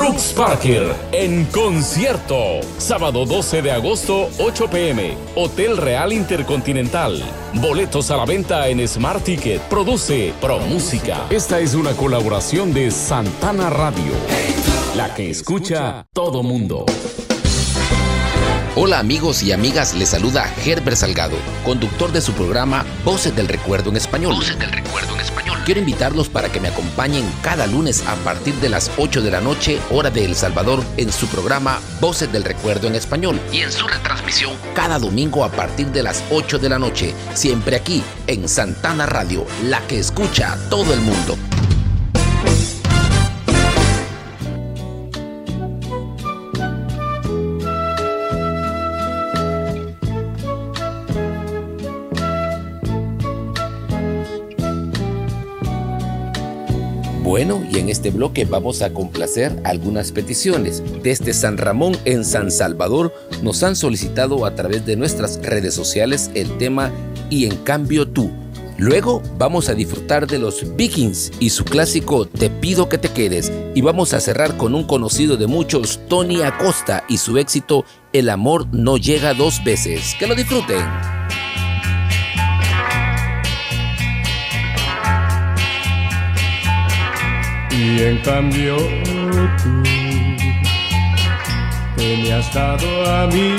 Rux 0.07 0.33
Parker 0.35 0.95
en 1.11 1.47
concierto. 1.47 2.61
Sábado 2.79 3.27
12 3.27 3.61
de 3.61 3.73
agosto, 3.73 4.29
8 4.39 4.71
pm. 4.71 5.17
Hotel 5.35 5.77
Real 5.77 6.13
Intercontinental. 6.13 7.21
Boletos 7.55 8.13
a 8.13 8.17
la 8.17 8.25
venta 8.25 8.69
en 8.69 8.87
Smart 8.87 9.25
Ticket. 9.25 9.61
Produce 9.63 10.33
Pro 10.41 10.61
Música. 10.61 11.27
Esta 11.29 11.59
es 11.59 11.75
una 11.75 11.91
colaboración 11.95 12.73
de 12.73 12.93
Santana 12.93 13.69
Radio. 13.69 14.13
La 14.95 15.13
que 15.13 15.29
escucha 15.29 16.07
todo 16.13 16.45
mundo. 16.45 16.87
Hola 18.77 19.01
amigos 19.01 19.43
y 19.43 19.51
amigas, 19.51 19.93
les 19.95 20.11
saluda 20.11 20.53
Herbert 20.65 20.99
Salgado, 20.99 21.37
conductor 21.65 22.13
de 22.13 22.21
su 22.21 22.33
programa 22.33 22.85
Voces 23.05 23.35
del 23.35 23.49
Recuerdo 23.49 23.91
en 23.91 23.97
Español. 23.97 24.37
Voces 24.37 24.57
del 24.57 24.71
Recuerdo 24.71 25.15
en 25.15 25.21
Español. 25.21 25.36
Quiero 25.67 25.81
invitarlos 25.81 26.29
para 26.29 26.49
que 26.49 26.61
me 26.61 26.69
acompañen 26.69 27.29
cada 27.43 27.67
lunes 27.67 28.07
a 28.07 28.15
partir 28.23 28.55
de 28.61 28.69
las 28.69 28.89
8 28.99 29.21
de 29.21 29.33
la 29.33 29.41
noche, 29.41 29.81
hora 29.91 30.11
de 30.11 30.25
El 30.25 30.37
Salvador, 30.37 30.81
en 30.97 31.11
su 31.11 31.27
programa 31.27 31.81
Voces 32.01 32.31
del 32.31 32.45
Recuerdo 32.45 32.87
en 32.87 32.95
Español 32.95 33.41
y 33.53 33.63
en 33.63 33.73
su 33.73 33.89
retransmisión 33.89 34.53
cada 34.77 35.01
domingo 35.01 35.45
a 35.45 35.51
partir 35.51 35.89
de 35.89 36.05
las 36.05 36.23
8 36.31 36.61
de 36.61 36.69
la 36.69 36.79
noche, 36.79 37.15
siempre 37.35 37.75
aquí 37.75 38.05
en 38.29 38.49
Santana 38.49 39.07
Radio, 39.07 39.45
la 39.65 39.81
que 39.89 39.99
escucha 39.99 40.53
a 40.53 40.57
todo 40.71 40.95
el 40.95 41.01
mundo. 41.01 41.37
Y 57.71 57.79
en 57.79 57.89
este 57.89 58.11
bloque 58.11 58.45
vamos 58.45 58.83
a 58.83 58.93
complacer 58.93 59.57
algunas 59.63 60.11
peticiones. 60.11 60.83
Desde 61.03 61.33
San 61.33 61.59
Ramón 61.59 61.97
en 62.05 62.25
San 62.25 62.51
Salvador 62.51 63.15
nos 63.43 63.63
han 63.63 63.77
solicitado 63.77 64.45
a 64.45 64.55
través 64.57 64.85
de 64.85 64.97
nuestras 64.97 65.41
redes 65.43 65.73
sociales 65.75 66.31
el 66.35 66.59
tema 66.59 66.91
Y 67.31 67.47
en 67.47 67.57
cambio 67.59 68.09
tú. 68.09 68.31
Luego 68.79 69.23
vamos 69.39 69.69
a 69.69 69.75
disfrutar 69.75 70.27
de 70.27 70.39
los 70.39 70.77
Vikings 70.77 71.33
y 71.39 71.51
su 71.51 71.65
clásico 71.65 72.27
Te 72.27 72.51
pido 72.51 72.89
que 72.89 72.99
te 72.99 73.09
quedes 73.09 73.51
y 73.75 73.81
vamos 73.81 74.13
a 74.13 74.21
cerrar 74.21 74.57
con 74.57 74.75
un 74.75 74.85
conocido 74.85 75.37
de 75.37 75.47
muchos, 75.47 76.01
Tony 76.09 76.43
Acosta 76.43 77.05
y 77.09 77.19
su 77.19 77.39
éxito 77.39 77.85
El 78.13 78.29
amor 78.29 78.67
no 78.73 78.97
llega 78.97 79.35
dos 79.35 79.63
veces. 79.65 80.17
Que 80.19 80.27
lo 80.27 80.35
disfruten. 80.35 80.85
Y 87.79 88.03
en 88.03 88.17
cambio 88.23 88.77
tú, 89.63 89.83
que 91.95 92.17
me 92.23 92.33
has 92.33 92.55
dado 92.55 92.89
a 93.07 93.27
mí 93.27 93.57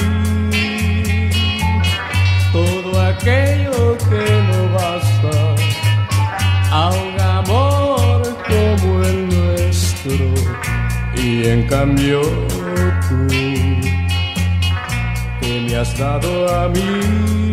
todo 2.51 2.99
aquello 2.99 3.95
que 4.09 4.25
no 4.49 4.73
basta 4.73 5.55
a 6.71 6.89
un 6.89 7.21
amor 7.21 8.23
como 8.47 9.03
el 9.03 9.29
nuestro. 9.29 10.33
Y 11.15 11.47
en 11.49 11.67
cambio 11.67 12.21
tú, 13.07 13.27
que 15.41 15.61
me 15.67 15.75
has 15.75 15.95
dado 15.95 16.31
a 16.59 16.69
mí 16.69 17.51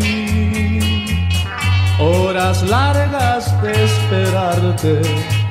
horas 1.98 2.62
largas 2.62 3.62
de 3.62 3.84
esperarte 3.84 5.43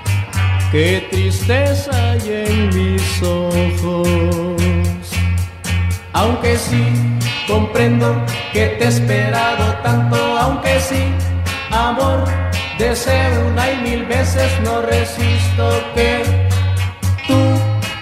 Qué 0.73 1.07
tristeza 1.11 1.91
hay 1.93 2.45
en 2.47 2.69
mis 2.75 3.21
ojos. 3.21 4.57
Aunque 6.13 6.57
sí, 6.57 6.83
comprendo 7.45 8.19
que 8.51 8.69
te 8.79 8.85
he 8.85 8.87
esperado 8.87 9.71
tanto, 9.83 10.15
aunque 10.15 10.79
sí, 10.79 11.03
amor, 11.69 12.25
deseo 12.79 13.49
una 13.51 13.71
y 13.71 13.77
mil 13.83 14.05
veces, 14.05 14.51
no 14.63 14.81
resisto 14.81 15.69
que 15.93 16.23
tú 17.27 17.37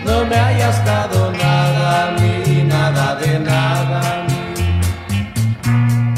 no 0.06 0.24
me 0.24 0.38
hayas 0.38 0.86
dado 0.86 1.30
nada 1.34 2.08
a 2.08 2.12
mí, 2.12 2.64
nada 2.64 3.16
de 3.16 3.38
nada 3.38 4.00
a 4.14 4.24
mí. 4.30 4.40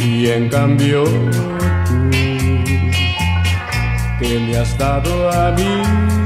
Y 0.05 0.29
en 0.29 0.49
cambio 0.49 1.03
tú, 1.03 1.57
que 4.19 4.37
me 4.37 4.55
has 4.55 4.77
dado 4.77 5.31
a 5.31 5.49
mí 5.49 6.22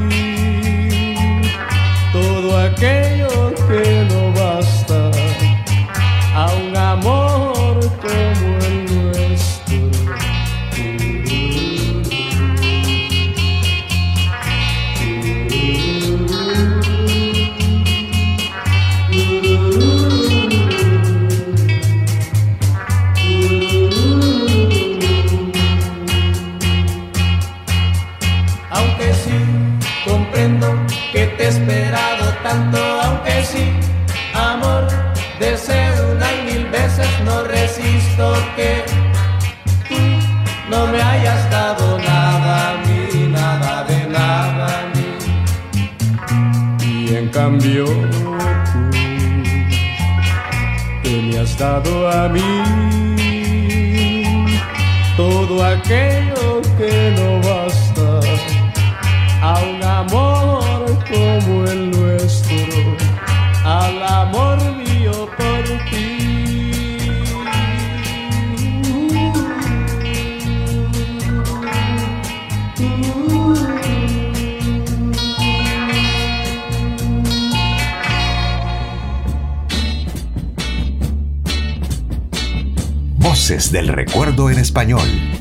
aquello 2.57 3.53
que 3.67 4.05
no 4.09 4.33
basta 4.33 5.11
a 6.35 6.45
un 6.55 6.75
amor 6.75 7.36
cambio 47.57 47.85
tú, 47.85 48.37
que 51.03 51.21
me 51.21 51.39
has 51.39 51.57
dado 51.57 52.09
a 52.09 52.29
mí 52.29 52.41
todo 55.15 55.63
aquello 55.63 56.61
que 56.77 57.13
no 57.17 57.41
basta. 57.47 58.19
A 59.41 59.59
un 59.59 59.83
amor 59.83 60.85
como 61.07 61.65
el 61.65 61.91
nuestro, 61.91 62.57
al 63.63 64.03
amor 64.03 64.76
Del 83.47 83.87
recuerdo 83.87 84.49
en 84.49 84.59
español. 84.59 85.36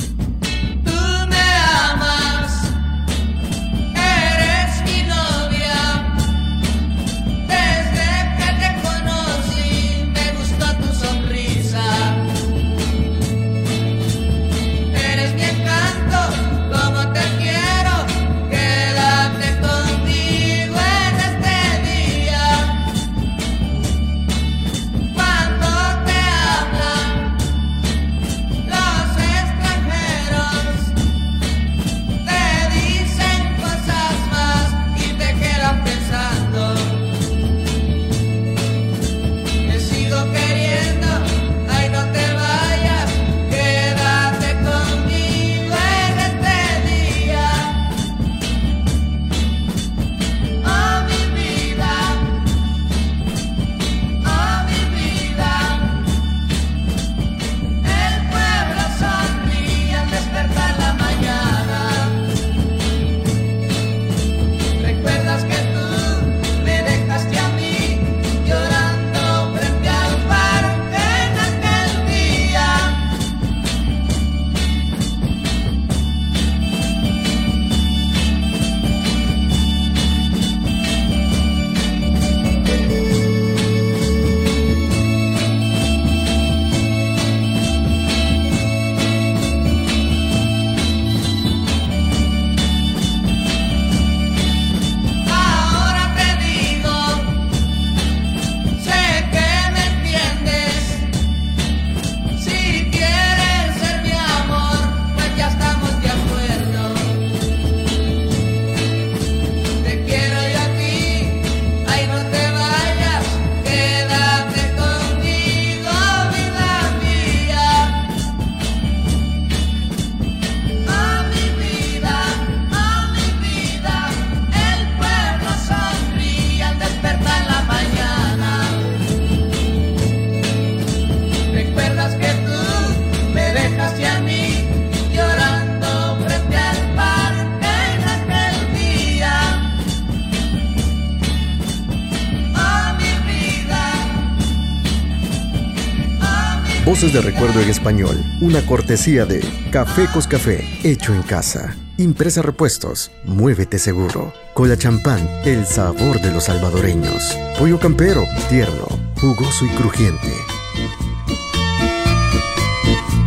Voces 146.97 147.13
de 147.13 147.21
recuerdo 147.21 147.61
en 147.61 147.69
español, 147.69 148.25
una 148.41 148.65
cortesía 148.65 149.27
de 149.27 149.45
Café 149.71 150.09
Coscafé, 150.15 150.65
hecho 150.83 151.15
en 151.15 151.23
casa. 151.25 151.77
Impresa 151.99 152.41
Repuestos, 152.41 153.11
muévete 153.27 153.79
seguro. 153.79 154.33
Cola 154.55 154.79
champán, 154.79 155.29
el 155.45 155.67
sabor 155.67 156.23
de 156.23 156.31
los 156.31 156.45
salvadoreños. 156.45 157.37
Pollo 157.59 157.79
campero, 157.79 158.25
tierno, 158.49 158.87
jugoso 159.21 159.67
y 159.67 159.69
crujiente. 159.77 160.33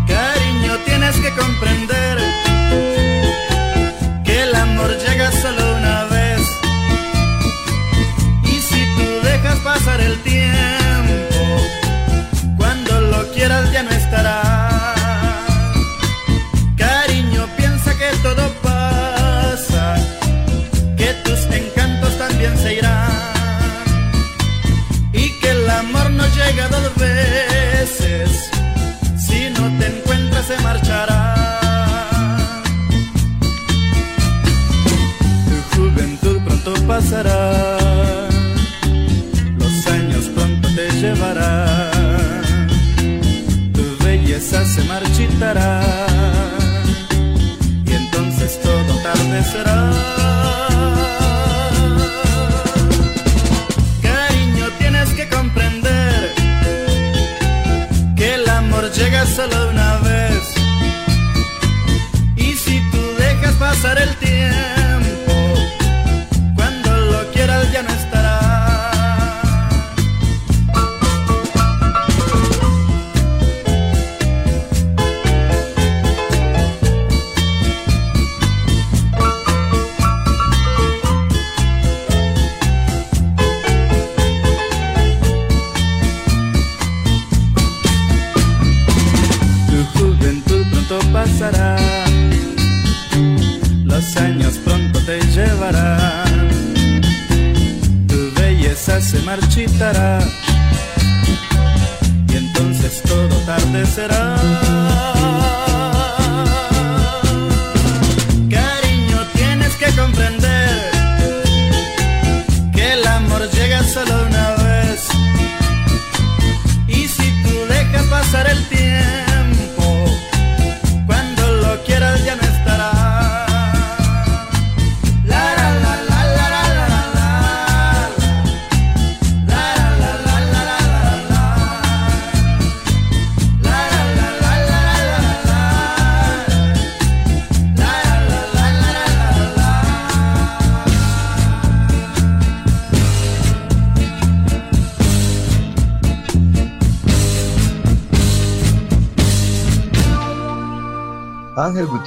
Cariño, 0.07 0.75
tienes 0.87 1.15
que 1.17 1.29
comprender 1.39 2.17
que 4.25 4.41
el 4.45 4.55
amor 4.55 4.89
llega 4.97 5.31
solo 5.31 5.77
una 5.77 6.05
vez. 6.05 6.41
Y 8.45 8.61
si 8.61 8.83
tú 8.95 9.27
dejas 9.27 9.59
pasar 9.59 10.01
el 10.01 10.13
tiempo, 10.23 10.28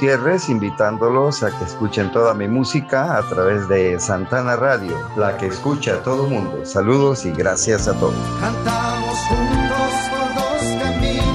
Gutiérrez 0.03 0.49
invitándolos 0.49 1.43
a 1.43 1.57
que 1.57 1.63
escuchen 1.63 2.11
toda 2.11 2.33
mi 2.33 2.49
música 2.49 3.17
a 3.17 3.21
través 3.21 3.69
de 3.69 3.97
Santana 4.01 4.57
Radio, 4.57 4.97
la 5.15 5.37
que 5.37 5.45
escucha 5.45 5.93
a 5.93 6.03
todo 6.03 6.27
mundo. 6.27 6.65
Saludos 6.65 7.25
y 7.25 7.31
gracias 7.31 7.87
a 7.87 7.93
todos. 7.93 8.13
Cantamos 8.41 9.17
juntos 9.29 9.93
caminos. 10.11 11.33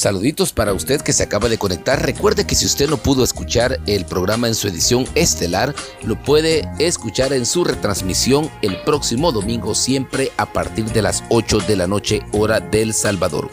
Saluditos 0.00 0.54
para 0.54 0.72
usted 0.72 1.02
que 1.02 1.12
se 1.12 1.22
acaba 1.22 1.50
de 1.50 1.58
conectar. 1.58 2.00
Recuerde 2.02 2.46
que 2.46 2.54
si 2.54 2.64
usted 2.64 2.88
no 2.88 2.96
pudo 2.96 3.22
escuchar 3.22 3.78
el 3.86 4.06
programa 4.06 4.48
en 4.48 4.54
su 4.54 4.66
edición 4.66 5.04
estelar, 5.14 5.74
lo 6.04 6.16
puede 6.22 6.66
escuchar 6.78 7.34
en 7.34 7.44
su 7.44 7.64
retransmisión 7.64 8.50
el 8.62 8.80
próximo 8.80 9.30
domingo, 9.30 9.74
siempre 9.74 10.32
a 10.38 10.50
partir 10.54 10.86
de 10.86 11.02
las 11.02 11.22
8 11.28 11.58
de 11.68 11.76
la 11.76 11.86
noche, 11.86 12.22
hora 12.32 12.60
del 12.60 12.94
Salvador. 12.94 13.50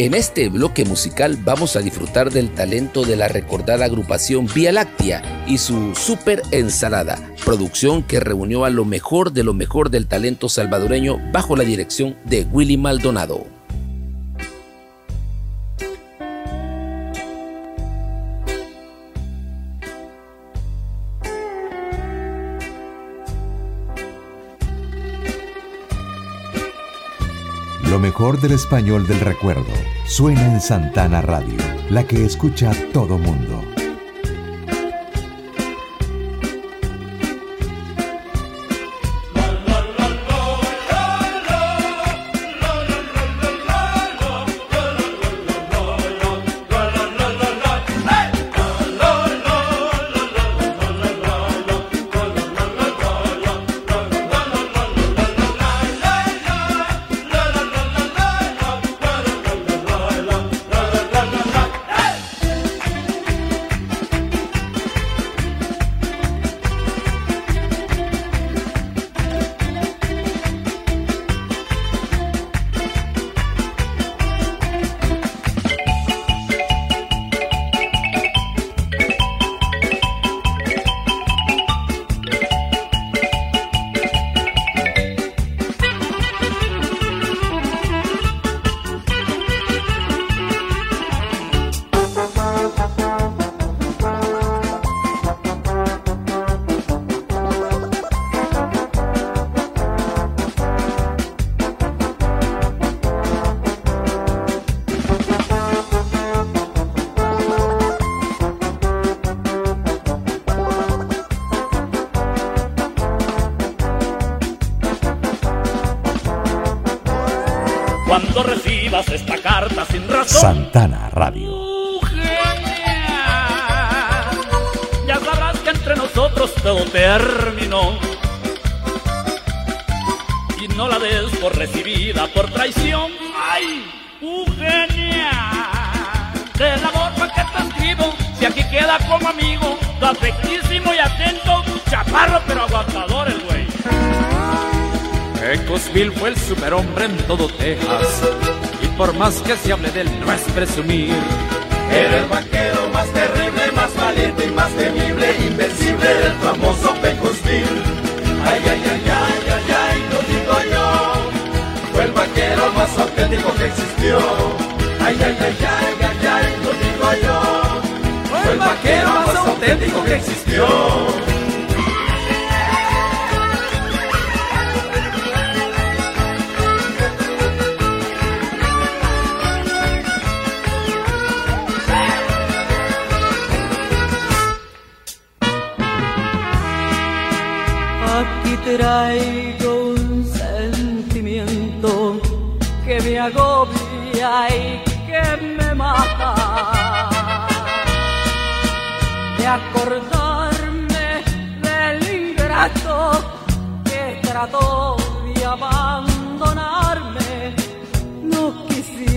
En 0.00 0.14
este 0.14 0.48
bloque 0.48 0.84
musical 0.84 1.38
vamos 1.44 1.76
a 1.76 1.80
disfrutar 1.80 2.32
del 2.32 2.52
talento 2.52 3.04
de 3.04 3.14
la 3.14 3.28
recordada 3.28 3.84
agrupación 3.84 4.48
Vía 4.52 4.72
Láctea 4.72 5.44
y 5.46 5.58
su 5.58 5.94
super 5.94 6.42
ensalada, 6.50 7.20
producción 7.44 8.02
que 8.02 8.18
reunió 8.18 8.64
a 8.64 8.70
lo 8.70 8.84
mejor 8.84 9.32
de 9.32 9.44
lo 9.44 9.54
mejor 9.54 9.90
del 9.90 10.08
talento 10.08 10.48
salvadoreño 10.48 11.20
bajo 11.30 11.54
la 11.54 11.62
dirección 11.62 12.16
de 12.24 12.48
Willy 12.50 12.78
Maldonado. 12.78 13.51
Lo 27.92 27.98
mejor 27.98 28.40
del 28.40 28.52
español 28.52 29.06
del 29.06 29.20
recuerdo 29.20 29.74
suena 30.06 30.46
en 30.46 30.62
Santana 30.62 31.20
Radio, 31.20 31.58
la 31.90 32.04
que 32.04 32.24
escucha 32.24 32.72
todo 32.90 33.18
mundo. 33.18 33.71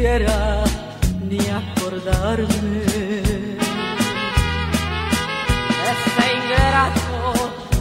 ni 0.06 1.40
acordarme. 1.50 2.84
Ese 5.92 6.26
ingrato 6.38 7.34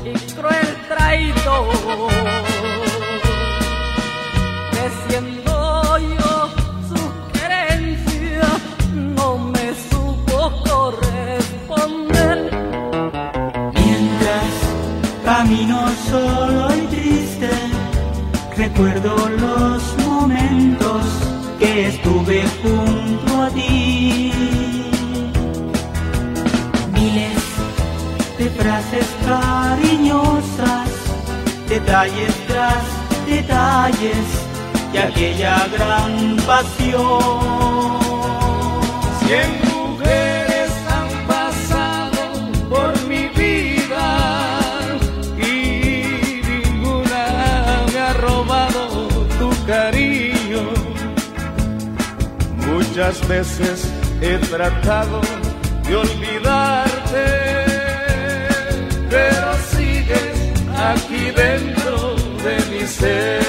y 0.07 0.33
cruel 0.33 0.69
traidor. 0.89 2.34
detalles 31.85 32.35
tras 32.47 32.85
detalles 33.27 34.27
de 34.93 34.99
aquella 34.99 35.67
gran 35.77 36.37
pasión. 36.47 37.99
Cien 39.21 39.51
mujeres 39.73 40.71
han 40.95 41.27
pasado 41.27 42.23
por 42.71 42.91
mi 43.07 43.29
vida 43.29 44.59
y 45.37 46.41
ninguna 46.49 47.27
me 47.93 47.99
ha 48.01 48.13
robado 48.15 49.09
tu 49.39 49.51
cariño. 49.67 50.63
Muchas 52.67 53.27
veces 53.29 53.93
he 54.23 54.39
tratado 54.39 55.21
de 55.87 55.97
olvidarte, 55.97 57.27
pero 59.11 59.55
sigues 59.71 60.35
aquí 60.77 61.31
dentro 61.31 61.74
mi 62.87 63.41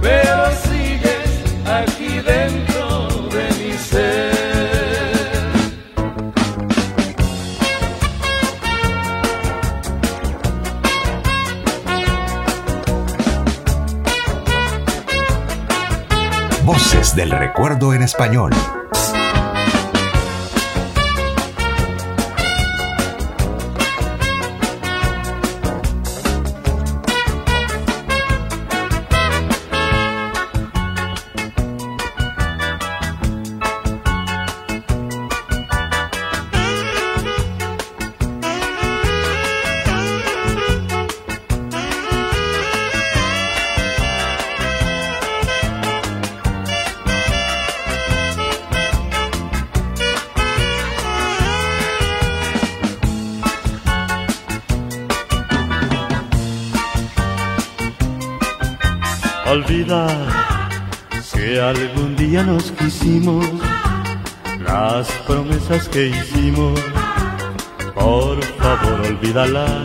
pero 0.00 0.50
sigues 0.66 1.30
aquí 1.66 2.20
dentro 2.20 3.08
de 3.30 3.44
mi 3.58 3.72
ser. 3.78 4.32
Voces 16.64 17.14
del 17.14 17.30
recuerdo 17.30 17.94
en 17.94 18.02
español 18.02 18.52
que 65.92 66.06
hicimos, 66.08 66.80
por 67.94 68.42
favor 68.56 69.06
olvídala. 69.06 69.81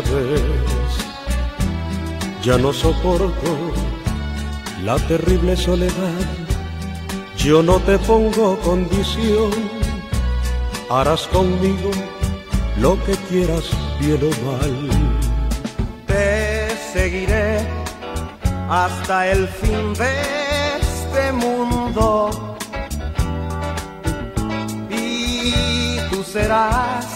Vez 0.00 0.42
ya 2.42 2.58
no 2.58 2.72
soporto 2.72 3.72
la 4.84 4.96
terrible 5.08 5.56
soledad. 5.56 6.26
Yo 7.36 7.62
no 7.62 7.80
te 7.80 7.98
pongo 7.98 8.56
condición, 8.60 9.50
harás 10.90 11.26
conmigo 11.28 11.90
lo 12.80 13.02
que 13.04 13.14
quieras, 13.28 13.64
bien 13.98 14.20
o 14.22 14.32
mal. 14.46 14.74
Te 16.06 16.68
seguiré 16.92 17.66
hasta 18.68 19.28
el 19.28 19.48
fin 19.48 19.94
de 19.94 20.12
este 20.80 21.32
mundo. 21.32 22.56
Y 24.90 25.98
tú 26.10 26.22
serás 26.22 27.15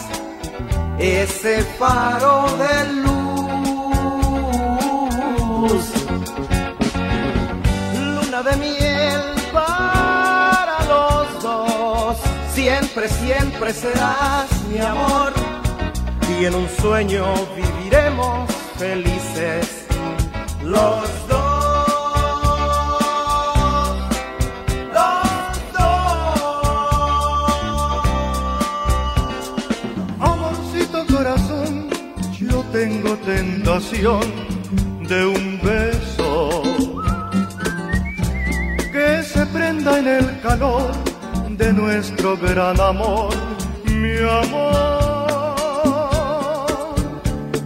ese 1.01 1.63
faro 1.79 2.47
de 2.59 2.93
luz. 3.03 3.11
Luna 7.99 8.43
de 8.43 8.57
miel 8.57 9.23
para 9.53 10.85
los 10.87 11.43
dos. 11.43 12.17
Siempre, 12.53 13.09
siempre 13.09 13.73
serás 13.73 14.49
mi 14.69 14.79
amor. 14.79 15.33
Y 16.39 16.45
en 16.45 16.55
un 16.55 16.69
sueño 16.69 17.25
viviremos 17.57 18.51
felices 18.79 19.87
de 33.71 35.27
un 35.27 35.61
beso 35.63 36.63
que 38.93 39.23
se 39.23 39.47
prenda 39.47 39.97
en 40.01 40.09
el 40.09 40.41
calor 40.41 40.91
de 41.51 41.73
nuestro 41.73 42.37
gran 42.37 42.81
amor, 42.81 43.33
mi 43.85 44.19
amor. 44.43 45.55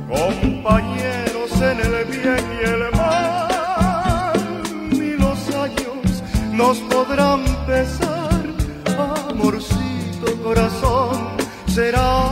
Compañeros 0.07 1.53
en 1.63 1.81
el 1.81 2.05
bien 2.05 2.45
y 2.61 2.69
el 2.69 2.83
mal, 2.95 4.63
ni 4.91 5.13
los 5.17 5.55
años 5.55 6.23
nos 6.53 6.77
podrán 6.81 7.43
pesar, 7.67 8.45
amorcito 9.31 10.27
corazón, 10.43 11.17
serás 11.67 12.24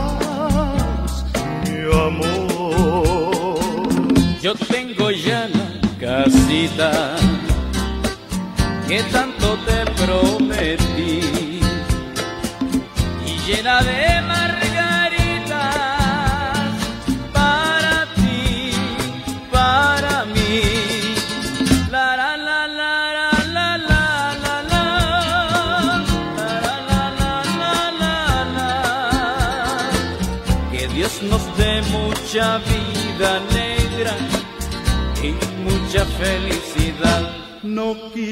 bonita. 6.63 7.15
Que 8.87 9.03
tan 9.11 9.32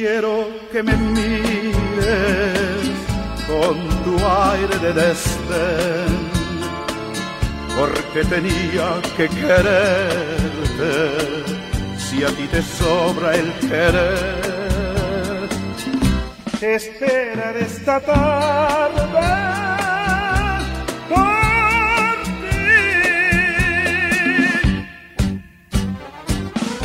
quiero 0.02 0.36
que 0.72 0.82
me 0.82 0.96
mires 0.98 1.76
con 3.52 3.76
tu 4.06 4.14
aire 4.52 4.76
de 4.86 4.92
desdén, 5.02 6.14
porque 7.78 8.20
tenía 8.36 8.88
que 9.16 9.26
quererte 9.30 10.94
si 12.04 12.24
a 12.24 12.30
ti 12.30 12.46
te 12.54 12.62
sobra 12.64 13.36
el 13.36 13.54
querer. 13.70 15.50
Esperar 16.62 17.56
esta 17.58 18.00
tarde. 18.00 19.52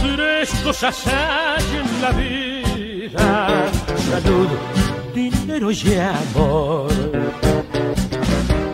Tres 0.02 0.50
cosas 0.64 1.06
hay 1.06 1.66
en 1.80 1.88
la 2.02 2.10
vida: 2.12 2.35
salud, 4.10 4.48
dinero 5.14 5.70
y 5.70 5.94
amor. 5.94 6.92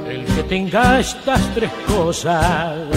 El 0.08 0.24
que 0.24 0.42
tenga 0.44 1.00
estas 1.00 1.40
tres 1.54 1.70
cosas, 1.86 2.88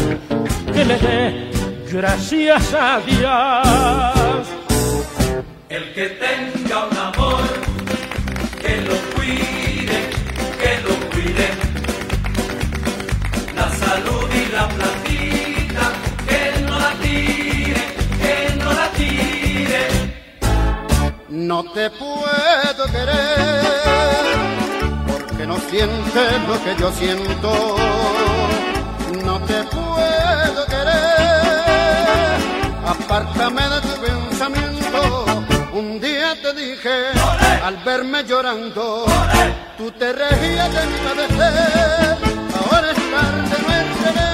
que 0.74 0.86
le 0.86 0.98
dé 0.98 1.52
gracias 1.92 2.74
a 2.74 3.00
Dios. 3.00 4.48
El 5.70 5.94
que 5.94 6.08
tenga 6.26 6.88
un 6.88 6.98
No 21.46 21.64
te 21.64 21.91
puedo 21.91 22.86
querer 22.91 24.26
porque 25.08 25.46
no 25.46 25.58
sientes 25.70 26.41
lo 26.48 26.64
que 26.64 26.76
yo 26.76 26.91
siento. 26.91 27.76
No 29.24 29.39
te 29.41 29.64
puedo 29.66 30.66
querer, 30.66 32.36
apártame 32.84 33.62
de 33.62 33.82
tu 33.82 34.02
pensamiento. 34.02 35.26
Un 35.74 36.00
día 36.00 36.36
te 36.41 36.52
dije, 36.54 37.12
al 37.64 37.78
verme 37.86 38.24
llorando, 38.24 39.06
tú 39.78 39.91
te 39.91 40.14
reías 40.14 40.74
de 40.74 40.88
mi 40.88 40.98
padecer. 41.06 42.18
Ahora 42.58 42.89
es 42.89 42.98
tarde, 43.12 43.56
no 43.62 43.74
es 43.76 44.25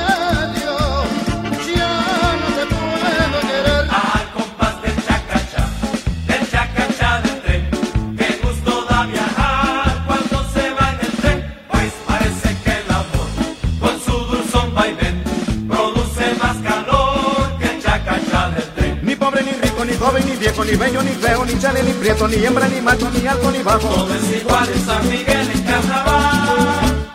ni 20.72 20.78
bello, 20.78 21.02
ni 21.04 21.12
feo, 21.12 21.46
ni 21.46 21.60
chale, 21.60 21.84
ni 21.84 21.92
prieto, 21.92 22.28
ni 22.28 22.46
hembra, 22.46 22.68
ni 22.68 22.80
macho, 22.82 23.10
ni 23.12 23.28
alto, 23.28 23.52
ni 23.52 23.62
bajo. 23.62 23.88
Todo 23.90 24.14
es 24.16 24.42
igual 24.42 24.70
en 24.70 24.86
San 24.86 25.10
Miguel 25.10 25.52
en 25.54 25.62
carnaval. 25.64 27.08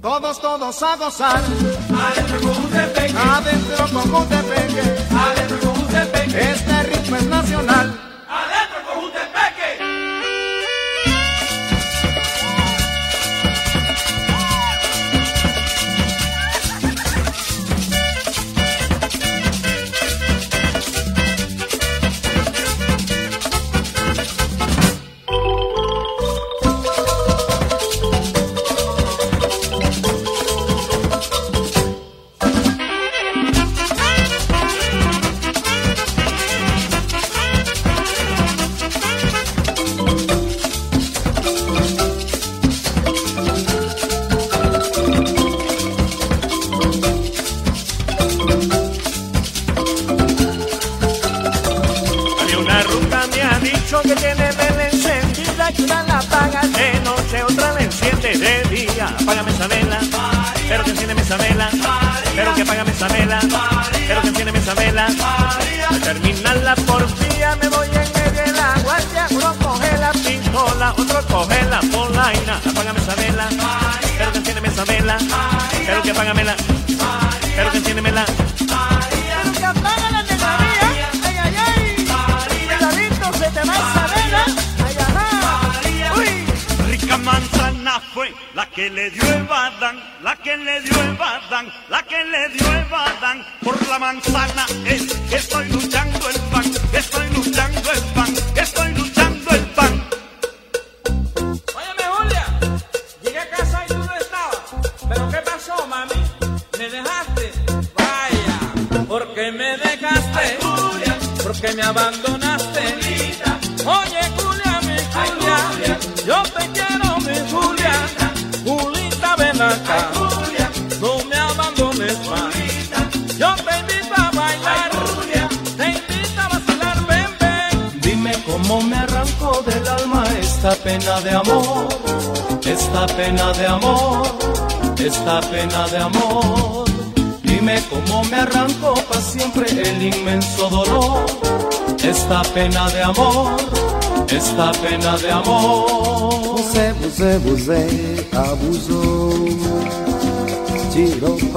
Todos, 0.00 0.40
todos 0.40 0.82
a 0.82 0.96
gozar. 0.96 1.42
Adentro 2.06 2.40
con 2.40 2.54
Jutepeque, 2.54 3.14
Adentro 3.18 3.86
con 3.92 4.12
Jutepeque. 4.12 4.80
adentro 4.80 5.01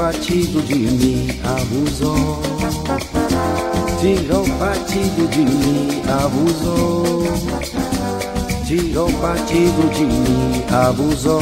partido 0.06 0.62
de 0.62 0.76
mim, 0.76 1.28
abusou. 1.44 2.40
Tirou 4.00 4.46
partido 4.60 5.28
de 5.32 5.40
mim, 5.40 6.02
abusou. 6.24 7.24
Tirou 8.68 9.12
partido 9.14 9.90
de 9.96 10.06
mim, 10.06 10.64
abusou. 10.70 11.42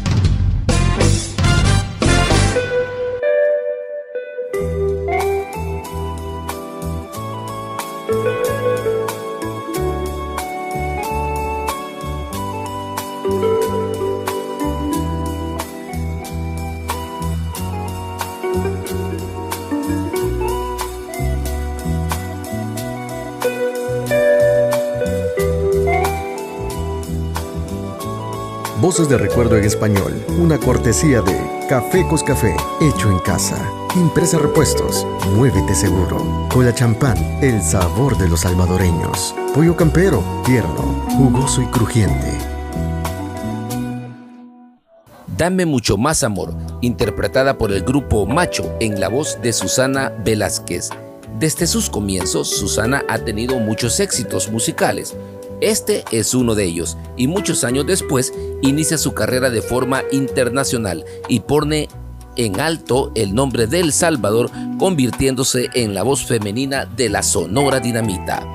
Voces 28.91 29.07
de 29.07 29.17
Recuerdo 29.17 29.55
en 29.55 29.63
Español, 29.63 30.21
una 30.37 30.57
cortesía 30.57 31.21
de 31.21 31.65
Café 31.69 32.05
Coscafé, 32.09 32.57
hecho 32.81 33.09
en 33.09 33.19
casa. 33.19 33.55
Impresa 33.95 34.37
Repuestos, 34.37 35.07
muévete 35.33 35.73
seguro. 35.73 36.49
Cola 36.51 36.75
Champán, 36.75 37.17
el 37.41 37.61
sabor 37.61 38.17
de 38.17 38.27
los 38.27 38.41
salvadoreños. 38.41 39.33
Pollo 39.55 39.77
Campero, 39.77 40.21
tierno, 40.43 41.05
jugoso 41.15 41.61
y 41.61 41.67
crujiente. 41.67 42.37
Dame 45.37 45.65
mucho 45.65 45.95
más 45.95 46.21
amor, 46.23 46.53
interpretada 46.81 47.57
por 47.57 47.71
el 47.71 47.83
grupo 47.83 48.25
Macho 48.25 48.75
en 48.81 48.99
la 48.99 49.07
voz 49.07 49.39
de 49.41 49.53
Susana 49.53 50.11
Velázquez. 50.25 50.89
Desde 51.39 51.65
sus 51.65 51.89
comienzos, 51.89 52.49
Susana 52.49 53.05
ha 53.07 53.19
tenido 53.19 53.57
muchos 53.57 54.01
éxitos 54.01 54.51
musicales. 54.51 55.15
Este 55.61 56.03
es 56.11 56.33
uno 56.33 56.55
de 56.55 56.65
ellos 56.65 56.97
y 57.15 57.27
muchos 57.27 57.63
años 57.63 57.85
después 57.85 58.33
inicia 58.61 58.97
su 58.97 59.13
carrera 59.13 59.49
de 59.49 59.61
forma 59.61 60.03
internacional 60.11 61.05
y 61.27 61.41
pone 61.41 61.89
en 62.35 62.59
alto 62.59 63.11
el 63.15 63.33
nombre 63.33 63.67
de 63.67 63.79
El 63.79 63.91
Salvador, 63.91 64.49
convirtiéndose 64.77 65.69
en 65.73 65.93
la 65.93 66.03
voz 66.03 66.25
femenina 66.25 66.85
de 66.85 67.09
la 67.09 67.23
Sonora 67.23 67.79
Dinamita. 67.79 68.47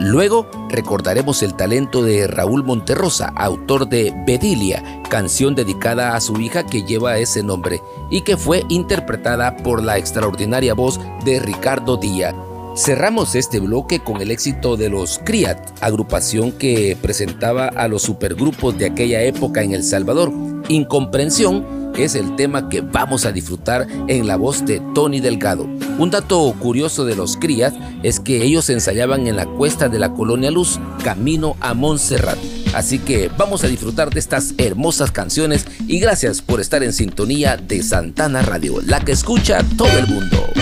Luego 0.00 0.50
recordaremos 0.70 1.42
el 1.42 1.54
talento 1.54 2.02
de 2.02 2.26
Raúl 2.26 2.64
Monterrosa, 2.64 3.34
autor 3.36 3.86
de 3.86 4.14
Bedilia, 4.26 4.82
canción 5.10 5.54
dedicada 5.54 6.16
a 6.16 6.20
su 6.22 6.40
hija 6.40 6.64
que 6.64 6.84
lleva 6.84 7.18
ese 7.18 7.42
nombre 7.42 7.82
y 8.10 8.22
que 8.22 8.38
fue 8.38 8.64
interpretada 8.70 9.58
por 9.58 9.82
la 9.82 9.98
extraordinaria 9.98 10.72
voz 10.72 10.98
de 11.26 11.38
Ricardo 11.38 11.98
Díaz. 11.98 12.34
Cerramos 12.76 13.34
este 13.34 13.58
bloque 13.58 13.98
con 13.98 14.22
el 14.22 14.30
éxito 14.30 14.76
de 14.76 14.88
los 14.88 15.18
Criat, 15.24 15.58
agrupación 15.80 16.52
que 16.52 16.96
presentaba 17.02 17.66
a 17.66 17.88
los 17.88 18.02
supergrupos 18.02 18.78
de 18.78 18.86
aquella 18.86 19.22
época 19.22 19.62
en 19.62 19.74
El 19.74 19.82
Salvador. 19.82 20.32
Incomprensión 20.68 21.92
es 21.96 22.14
el 22.14 22.36
tema 22.36 22.68
que 22.68 22.80
vamos 22.80 23.26
a 23.26 23.32
disfrutar 23.32 23.88
en 24.06 24.26
la 24.28 24.36
voz 24.36 24.64
de 24.64 24.80
Tony 24.94 25.20
Delgado. 25.20 25.64
Un 25.98 26.10
dato 26.10 26.54
curioso 26.60 27.04
de 27.04 27.16
los 27.16 27.36
Crías 27.36 27.74
es 28.04 28.20
que 28.20 28.44
ellos 28.44 28.70
ensayaban 28.70 29.26
en 29.26 29.36
la 29.36 29.46
cuesta 29.46 29.88
de 29.88 29.98
la 29.98 30.14
Colonia 30.14 30.52
Luz, 30.52 30.78
camino 31.02 31.56
a 31.60 31.74
Montserrat. 31.74 32.38
Así 32.72 33.00
que 33.00 33.28
vamos 33.36 33.64
a 33.64 33.68
disfrutar 33.68 34.10
de 34.10 34.20
estas 34.20 34.54
hermosas 34.58 35.10
canciones 35.10 35.66
y 35.88 35.98
gracias 35.98 36.40
por 36.40 36.60
estar 36.60 36.84
en 36.84 36.92
sintonía 36.92 37.56
de 37.56 37.82
Santana 37.82 38.42
Radio, 38.42 38.80
la 38.86 39.00
que 39.00 39.12
escucha 39.12 39.58
todo 39.76 39.98
el 39.98 40.06
mundo. 40.06 40.59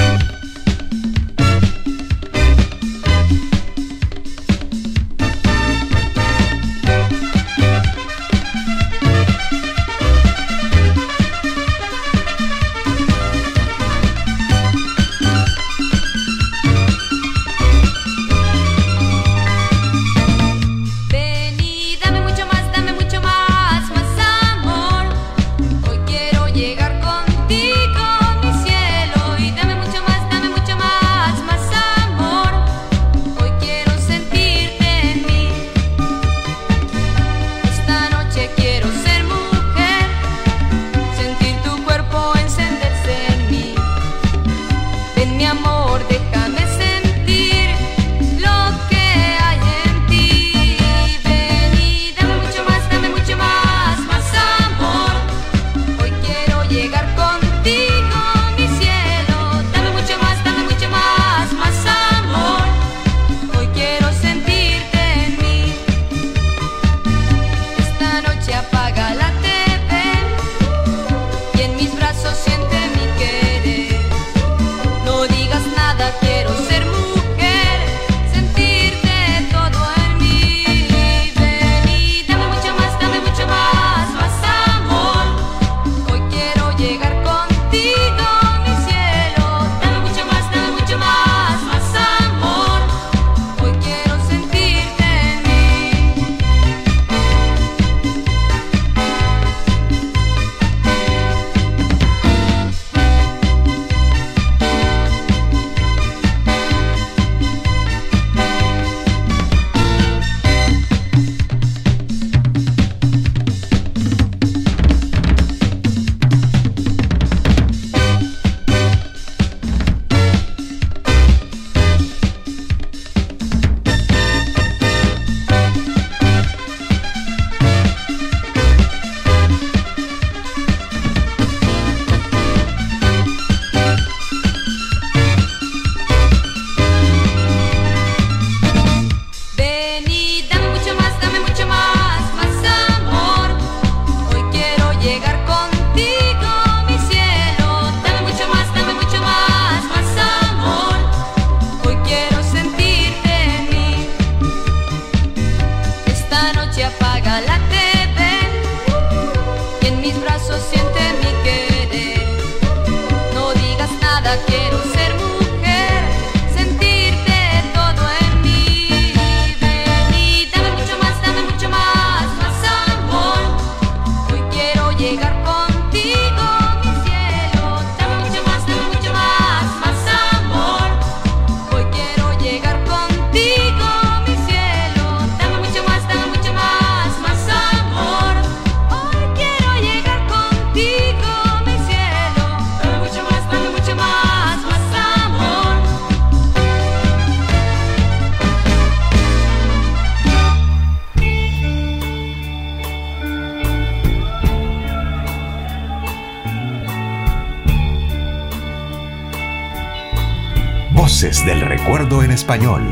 recuerdo 211.88 212.22
en 212.22 212.32
español. 212.32 212.82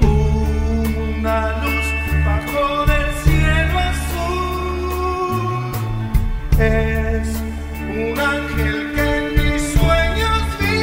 Una 0.00 1.38
luz 1.62 1.86
bajo 2.24 2.86
del 2.86 3.12
cielo 3.22 3.78
azul 3.92 5.28
es 6.58 7.28
un 7.90 8.18
ángel 8.18 8.92
que 8.94 9.04
en 9.18 9.24
mis 9.34 9.62
sueños 9.74 10.42
vi. 10.58 10.80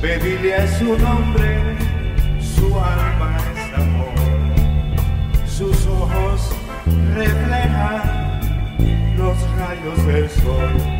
Pedile 0.00 0.54
a 0.54 0.66
su 0.78 0.96
nombre, 0.98 1.50
su 2.38 2.66
alma 2.78 3.38
es 3.56 3.74
amor, 3.74 4.14
sus 5.48 5.84
ojos 5.88 6.54
reflejan 7.12 8.02
los 9.18 9.36
rayos 9.58 10.06
del 10.06 10.30
sol. 10.30 10.95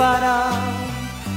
Separa 0.00 0.40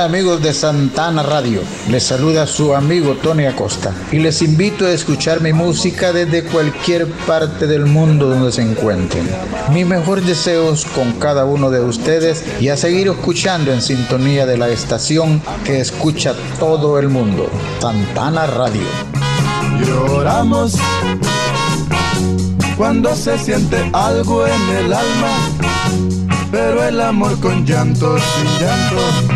Amigos 0.04 0.40
de 0.42 0.54
Santana 0.54 1.22
Radio, 1.22 1.60
les 1.90 2.04
saluda 2.04 2.46
su 2.46 2.74
amigo 2.74 3.16
Tony 3.16 3.46
Acosta 3.46 3.92
y 4.12 4.18
les 4.18 4.42
invito 4.42 4.86
a 4.86 4.92
escuchar 4.92 5.40
mi 5.40 5.52
música 5.52 6.12
desde 6.12 6.44
cualquier 6.44 7.10
parte 7.26 7.66
del 7.66 7.84
mundo 7.84 8.28
donde 8.28 8.52
se 8.52 8.62
encuentren. 8.62 9.28
Mis 9.72 9.86
mejores 9.86 10.24
deseos 10.24 10.86
con 10.86 11.12
cada 11.14 11.44
uno 11.44 11.70
de 11.70 11.80
ustedes 11.80 12.44
y 12.60 12.68
a 12.68 12.76
seguir 12.76 13.08
escuchando 13.08 13.72
en 13.72 13.82
sintonía 13.82 14.46
de 14.46 14.56
la 14.56 14.68
estación 14.68 15.42
que 15.64 15.80
escucha 15.80 16.34
todo 16.58 16.98
el 16.98 17.08
mundo, 17.08 17.50
Santana 17.80 18.46
Radio. 18.46 18.86
Lloramos 19.84 20.76
cuando 22.76 23.14
se 23.16 23.36
siente 23.38 23.90
algo 23.92 24.46
en 24.46 24.76
el 24.76 24.92
alma, 24.92 25.50
pero 26.52 26.84
el 26.84 27.00
amor 27.00 27.38
con 27.40 27.66
llanto, 27.66 28.16
sin 28.18 28.66
llanto, 28.66 29.27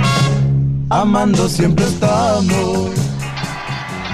amando 0.93 1.48
siempre 1.48 1.86
estamos. 1.86 2.90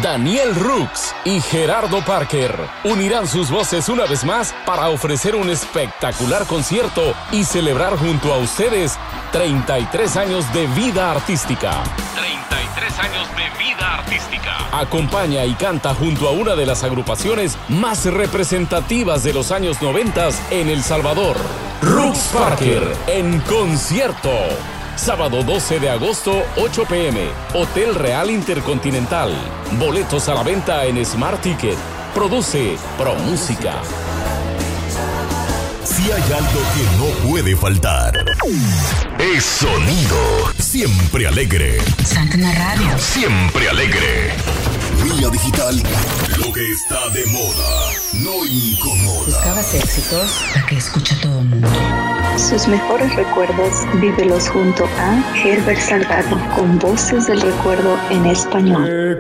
Daniel 0.01 0.55
Rooks 0.55 1.13
y 1.25 1.41
Gerardo 1.41 2.05
Parker 2.05 2.55
unirán 2.85 3.27
sus 3.27 3.51
voces 3.51 3.89
una 3.89 4.05
vez 4.05 4.25
más 4.25 4.55
para 4.65 4.89
ofrecer 4.91 5.35
un 5.35 5.51
espectacular 5.51 6.47
concierto 6.47 7.15
y 7.33 7.43
celebrar 7.43 7.99
junto 7.99 8.33
a 8.33 8.39
ustedes 8.39 8.97
33 9.33 10.17
años 10.17 10.53
de 10.55 10.69
vida 10.69 11.11
artística. 11.11 11.83
33 12.15 12.99
años 13.01 13.29
de 13.37 13.59
vida 13.59 13.95
artística. 13.95 14.69
Acompaña 14.71 15.45
y 15.47 15.55
canta 15.55 15.95
junto 15.95 16.29
a 16.29 16.31
una 16.31 16.55
de 16.55 16.67
las 16.67 16.85
agrupaciones 16.85 17.59
más 17.69 18.05
representativas 18.05 19.25
de 19.25 19.33
los 19.33 19.51
años 19.51 19.83
90 19.83 20.29
en 20.53 20.69
El 20.69 20.85
Salvador. 20.85 21.37
Rooks 21.83 22.31
Parker 22.33 22.97
en 23.09 23.41
concierto. 23.41 24.31
Sábado 24.99 25.45
12 25.45 25.79
de 25.79 25.91
agosto, 25.91 26.45
8 26.57 26.85
pm, 26.87 27.31
Hotel 27.55 27.95
Real 27.95 28.31
Intercontinental. 28.31 29.33
Boletos 29.79 30.29
a 30.29 30.35
la 30.35 30.43
venta 30.43 30.85
en 30.87 31.03
Smart 31.07 31.41
Ticket. 31.41 31.79
Produce 32.13 32.77
Pro 32.99 33.15
Música. 33.15 33.81
Si 35.85 36.03
hay 36.11 36.23
algo 36.33 36.61
que 36.75 36.97
no 36.99 37.31
puede 37.31 37.57
faltar, 37.57 38.13
es 39.19 39.45
sonido. 39.45 40.53
Siempre 40.59 41.29
alegre. 41.29 41.79
Santana 42.05 42.53
Radio. 42.53 42.99
Siempre 42.99 43.69
alegre. 43.69 44.33
Vía 45.05 45.29
digital. 45.31 45.81
Lo 46.39 46.53
que 46.53 46.71
está 46.73 47.09
de 47.11 47.25
moda 47.27 47.93
no 48.15 48.45
incomoda. 48.45 49.27
Buscabas 49.27 49.75
éxitos, 49.75 50.45
la 50.57 50.67
que 50.67 50.77
escucha 50.77 51.17
todo 51.21 51.39
el 51.39 51.45
mundo. 51.47 51.69
Sus 52.39 52.69
mejores 52.69 53.15
recuerdos 53.17 53.85
vívelos 54.01 54.49
junto 54.49 54.85
a 54.97 55.37
Herbert 55.45 55.81
Salgado 55.81 56.39
con 56.55 56.79
voces 56.79 57.27
del 57.27 57.41
recuerdo 57.41 57.99
en 58.11 58.27
español. 58.27 59.19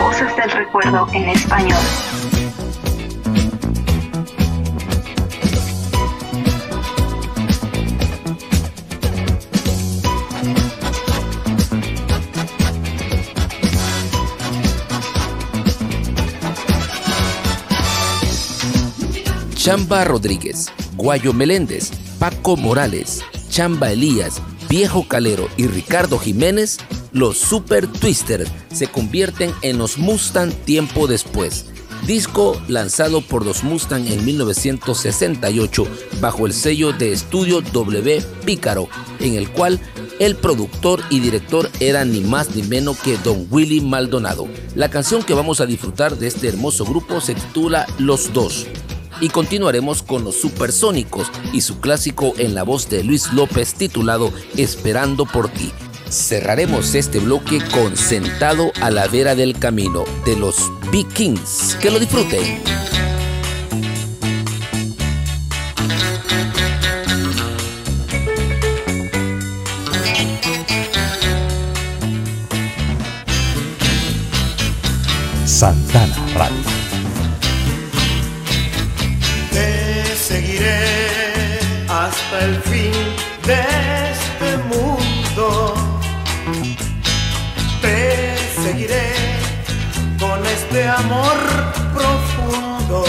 Voces 0.00 0.36
del 0.36 0.50
recuerdo 0.50 1.08
en 1.14 1.28
español. 1.30 2.05
Chamba 19.66 20.04
Rodríguez, 20.04 20.68
Guayo 20.94 21.32
Meléndez, 21.32 21.90
Paco 22.20 22.56
Morales, 22.56 23.24
Chamba 23.48 23.90
Elías, 23.90 24.40
Viejo 24.68 25.08
Calero 25.08 25.48
y 25.56 25.66
Ricardo 25.66 26.20
Jiménez, 26.20 26.78
los 27.10 27.38
Super 27.38 27.88
Twister 27.88 28.46
se 28.72 28.86
convierten 28.86 29.52
en 29.62 29.78
los 29.78 29.98
Mustang 29.98 30.52
tiempo 30.52 31.08
después. 31.08 31.66
Disco 32.06 32.62
lanzado 32.68 33.22
por 33.22 33.44
los 33.44 33.64
Mustang 33.64 34.06
en 34.06 34.24
1968 34.24 35.84
bajo 36.20 36.46
el 36.46 36.52
sello 36.52 36.92
de 36.92 37.10
estudio 37.10 37.60
W 37.60 38.22
Pícaro, 38.44 38.88
en 39.18 39.34
el 39.34 39.50
cual 39.50 39.80
el 40.20 40.36
productor 40.36 41.02
y 41.10 41.18
director 41.18 41.68
era 41.80 42.04
ni 42.04 42.20
más 42.20 42.54
ni 42.54 42.62
menos 42.62 43.00
que 43.00 43.18
Don 43.18 43.48
Willy 43.50 43.80
Maldonado. 43.80 44.46
La 44.76 44.90
canción 44.90 45.24
que 45.24 45.34
vamos 45.34 45.60
a 45.60 45.66
disfrutar 45.66 46.16
de 46.18 46.28
este 46.28 46.46
hermoso 46.46 46.84
grupo 46.84 47.20
se 47.20 47.34
titula 47.34 47.84
Los 47.98 48.32
Dos. 48.32 48.68
Y 49.20 49.28
continuaremos 49.30 50.02
con 50.02 50.24
los 50.24 50.36
Supersónicos 50.36 51.30
y 51.52 51.62
su 51.62 51.80
clásico 51.80 52.34
en 52.38 52.54
la 52.54 52.62
voz 52.62 52.88
de 52.88 53.02
Luis 53.02 53.32
López 53.32 53.74
titulado 53.74 54.32
Esperando 54.56 55.24
por 55.24 55.48
ti. 55.48 55.72
Cerraremos 56.10 56.94
este 56.94 57.18
bloque 57.18 57.58
con 57.72 57.96
Sentado 57.96 58.70
a 58.80 58.90
la 58.90 59.08
vera 59.08 59.34
del 59.34 59.58
camino 59.58 60.04
de 60.24 60.36
los 60.36 60.56
Big 60.92 61.08
Kings. 61.08 61.76
Que 61.80 61.90
lo 61.90 61.98
disfruten. 61.98 62.62
Santana 75.46 76.25
hasta 82.36 82.44
el 82.44 82.56
fin 82.62 82.92
de 83.46 83.60
este 84.12 84.56
mundo. 84.68 85.74
Te 87.80 88.36
seguiré 88.62 89.12
con 90.18 90.44
este 90.46 90.88
amor 90.88 91.36
profundo. 91.94 93.04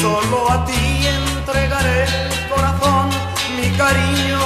Solo 0.00 0.50
a 0.50 0.64
ti 0.64 1.06
entregaré 1.06 2.04
el 2.04 2.48
corazón, 2.54 3.08
mi 3.56 3.70
cariño, 3.76 4.38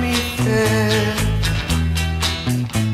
mi 0.00 0.14
fe. 0.44 1.14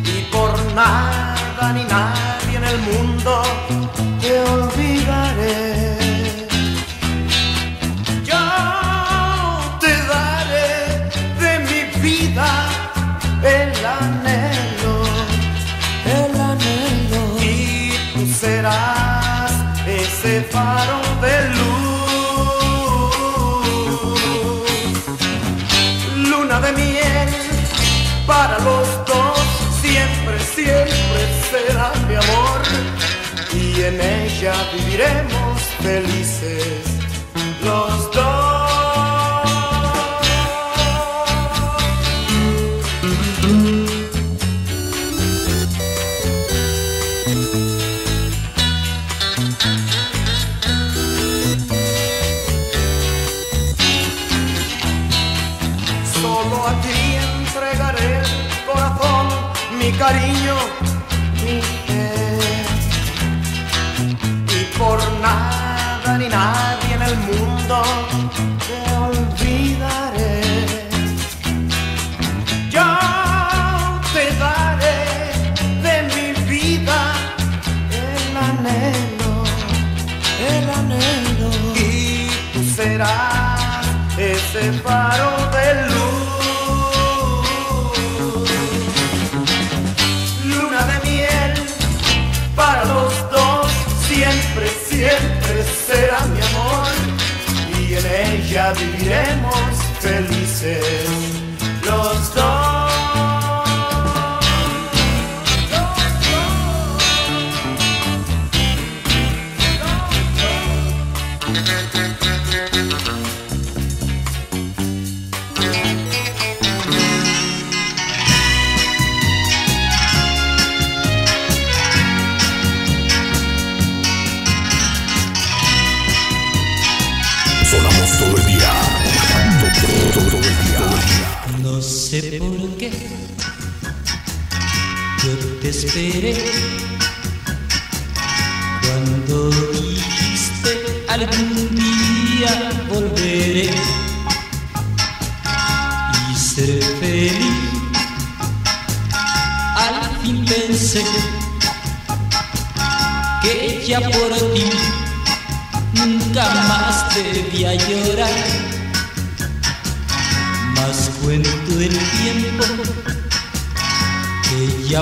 Y 0.04 0.22
por 0.32 0.52
nada 0.74 1.72
ni 1.74 1.84
nadie 1.84 2.56
en 2.56 2.64
el 2.64 2.78
mundo 2.78 3.42
te 4.20 4.40
olvidaré. 4.40 4.87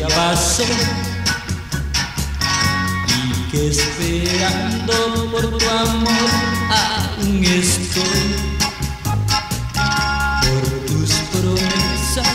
Ya 0.01 0.09
pasó 0.09 0.63
y 3.09 3.51
que 3.51 3.69
esperando 3.69 5.31
por 5.31 5.59
tu 5.59 5.71
amor 5.71 6.31
aún 6.71 7.45
estoy. 7.45 8.37
Por 10.43 10.65
tus 10.87 11.13
promesas 11.33 12.29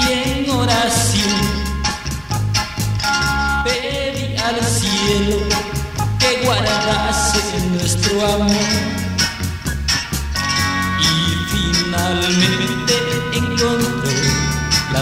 y 0.00 0.12
en 0.12 0.50
oración 0.50 1.40
pedí 3.64 4.36
al 4.36 4.64
cielo 4.64 5.38
que 6.18 6.44
guardase 6.44 7.40
nuestro 7.70 8.26
amor 8.34 8.91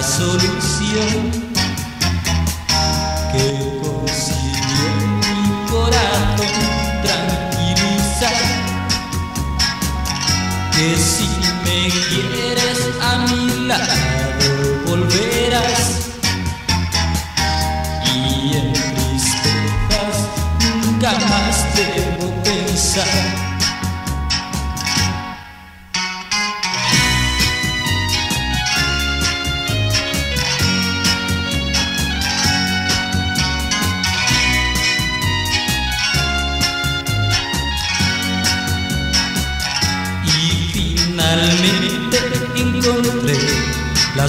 la 0.01 0.07
solución 0.07 1.31
que 3.33 3.47
consiguió 3.83 4.89
mi 5.21 5.71
corazón 5.71 6.55
tranquilizar 7.05 8.41
que 10.73 10.97
si 10.97 11.29
me 11.65 11.91
quieres 12.09 12.81
a 13.03 13.19
mi 13.27 13.67
lado 13.67 13.93
volverás. 14.87 15.83
Y 18.15 18.57
en 18.57 18.73
tristezas 18.73 20.17
nunca 20.83 21.13
más 21.29 21.57
debo 21.77 22.43
pensar 22.43 23.50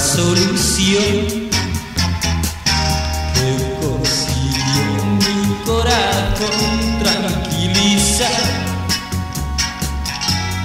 solución 0.02 1.50
que 3.36 3.50
consiguió 3.80 4.84
mi 5.22 5.56
corazón 5.64 7.00
tranquilizar 7.00 8.42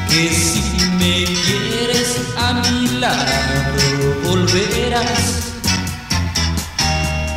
que 0.09 0.33
si 0.33 0.63
me 0.99 1.25
quieres 1.25 2.17
a 2.39 2.55
mi 2.55 2.89
lado 2.99 3.27
volverás. 4.25 5.53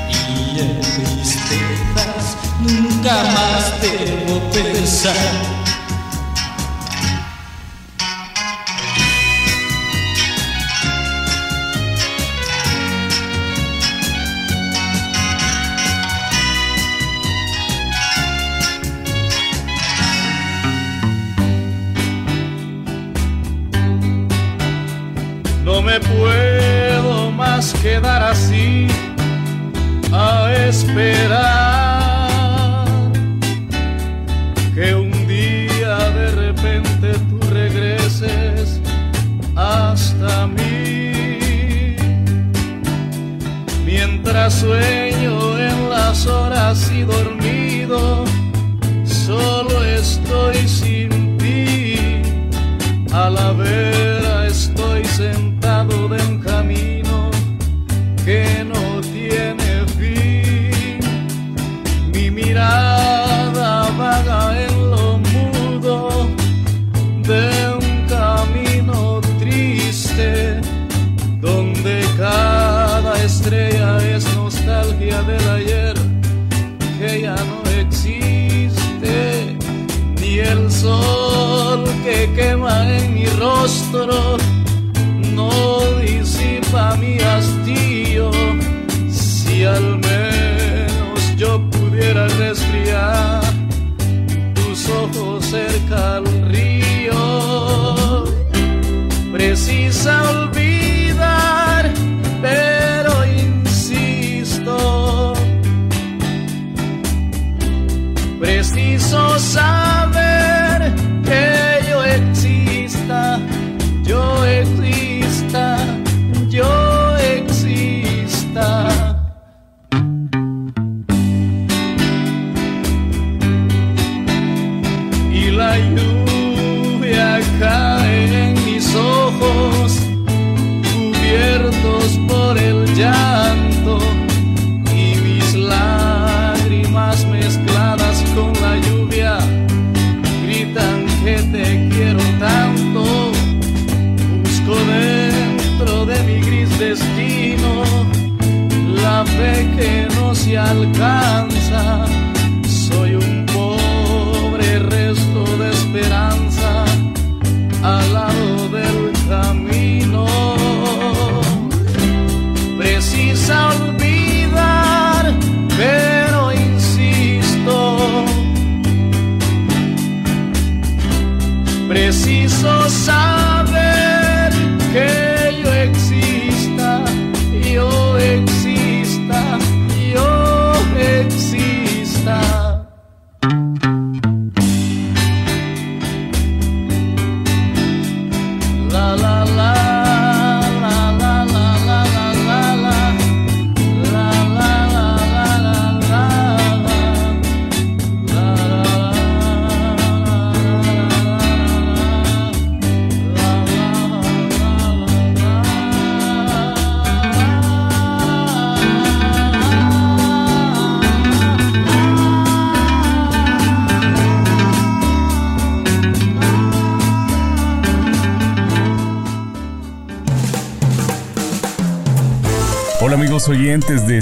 Y 0.09 0.59
en 0.59 0.81
tristezas 0.81 2.37
nunca 2.61 3.23
más 3.23 3.81
debo 3.81 4.39
pensar. 4.51 5.58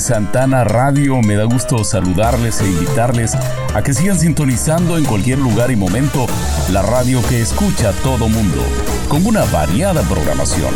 Santana 0.08 0.64
Radio, 0.64 1.22
me 1.22 1.36
da 1.36 1.44
gusto 1.44 1.84
saludarles 1.84 2.62
e 2.62 2.66
invitarles 2.66 3.36
a 3.74 3.82
que 3.84 3.94
sigan 3.94 4.18
sintonizando 4.18 4.98
en 4.98 5.04
cualquier 5.04 5.38
lugar 5.38 5.70
y 5.70 5.76
momento 5.76 6.28
la 6.72 6.82
radio 6.82 7.22
que 7.28 7.42
escucha 7.42 7.92
todo 8.04 8.30
mundo, 8.30 8.64
con 9.10 9.26
una 9.26 9.44
variada 9.44 10.04
programación. 10.04 10.74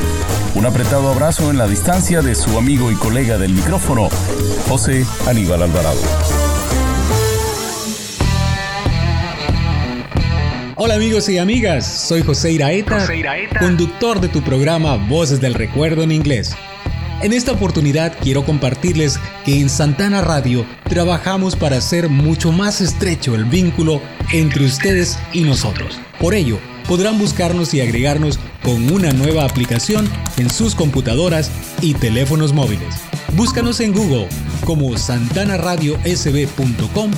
Un 0.54 0.66
apretado 0.66 1.10
abrazo 1.10 1.50
en 1.50 1.58
la 1.58 1.66
distancia 1.66 2.22
de 2.22 2.36
su 2.36 2.58
amigo 2.58 2.92
y 2.92 2.96
colega 2.96 3.38
del 3.38 3.54
micrófono, 3.54 4.10
José 4.68 5.06
Aníbal 5.26 5.64
Alvarado. 5.64 6.02
Hola 10.76 10.96
amigos 10.96 11.30
y 11.30 11.38
amigas, 11.38 11.88
soy 11.88 12.22
José 12.22 12.52
Iraeta, 12.52 13.00
José 13.00 13.16
Iraeta. 13.16 13.60
conductor 13.60 14.20
de 14.20 14.28
tu 14.28 14.42
programa 14.42 14.98
Voces 14.98 15.40
del 15.40 15.54
Recuerdo 15.54 16.04
en 16.04 16.12
inglés. 16.12 16.54
En 17.24 17.34
esta 17.34 17.52
oportunidad 17.52 18.18
quiero 18.20 18.44
compartirles 18.44 19.20
que 19.46 19.60
en 19.60 19.70
Santana 19.70 20.22
Radio 20.22 20.66
trabajamos 20.90 21.56
para 21.56 21.78
hacer 21.78 22.10
mucho 22.10 22.52
más 22.52 22.82
estrecho 22.82 23.36
el 23.36 23.46
vínculo 23.46 24.02
entre 24.34 24.66
ustedes 24.66 25.20
y 25.32 25.42
nosotros. 25.42 26.00
Por 26.20 26.34
ello, 26.34 26.58
podrán 26.88 27.20
buscarnos 27.20 27.76
y 27.76 27.82
agregarnos 27.82 28.40
con 28.64 28.92
una 28.92 29.12
nueva 29.12 29.46
aplicación 29.46 30.10
en 30.38 30.50
sus 30.50 30.74
computadoras 30.74 31.52
y 31.80 31.94
teléfonos 31.94 32.54
móviles. 32.54 32.96
Búscanos 33.36 33.82
en 33.82 33.94
Google 33.94 34.28
como 34.66 34.98
santanaradiosb.com 34.98 37.12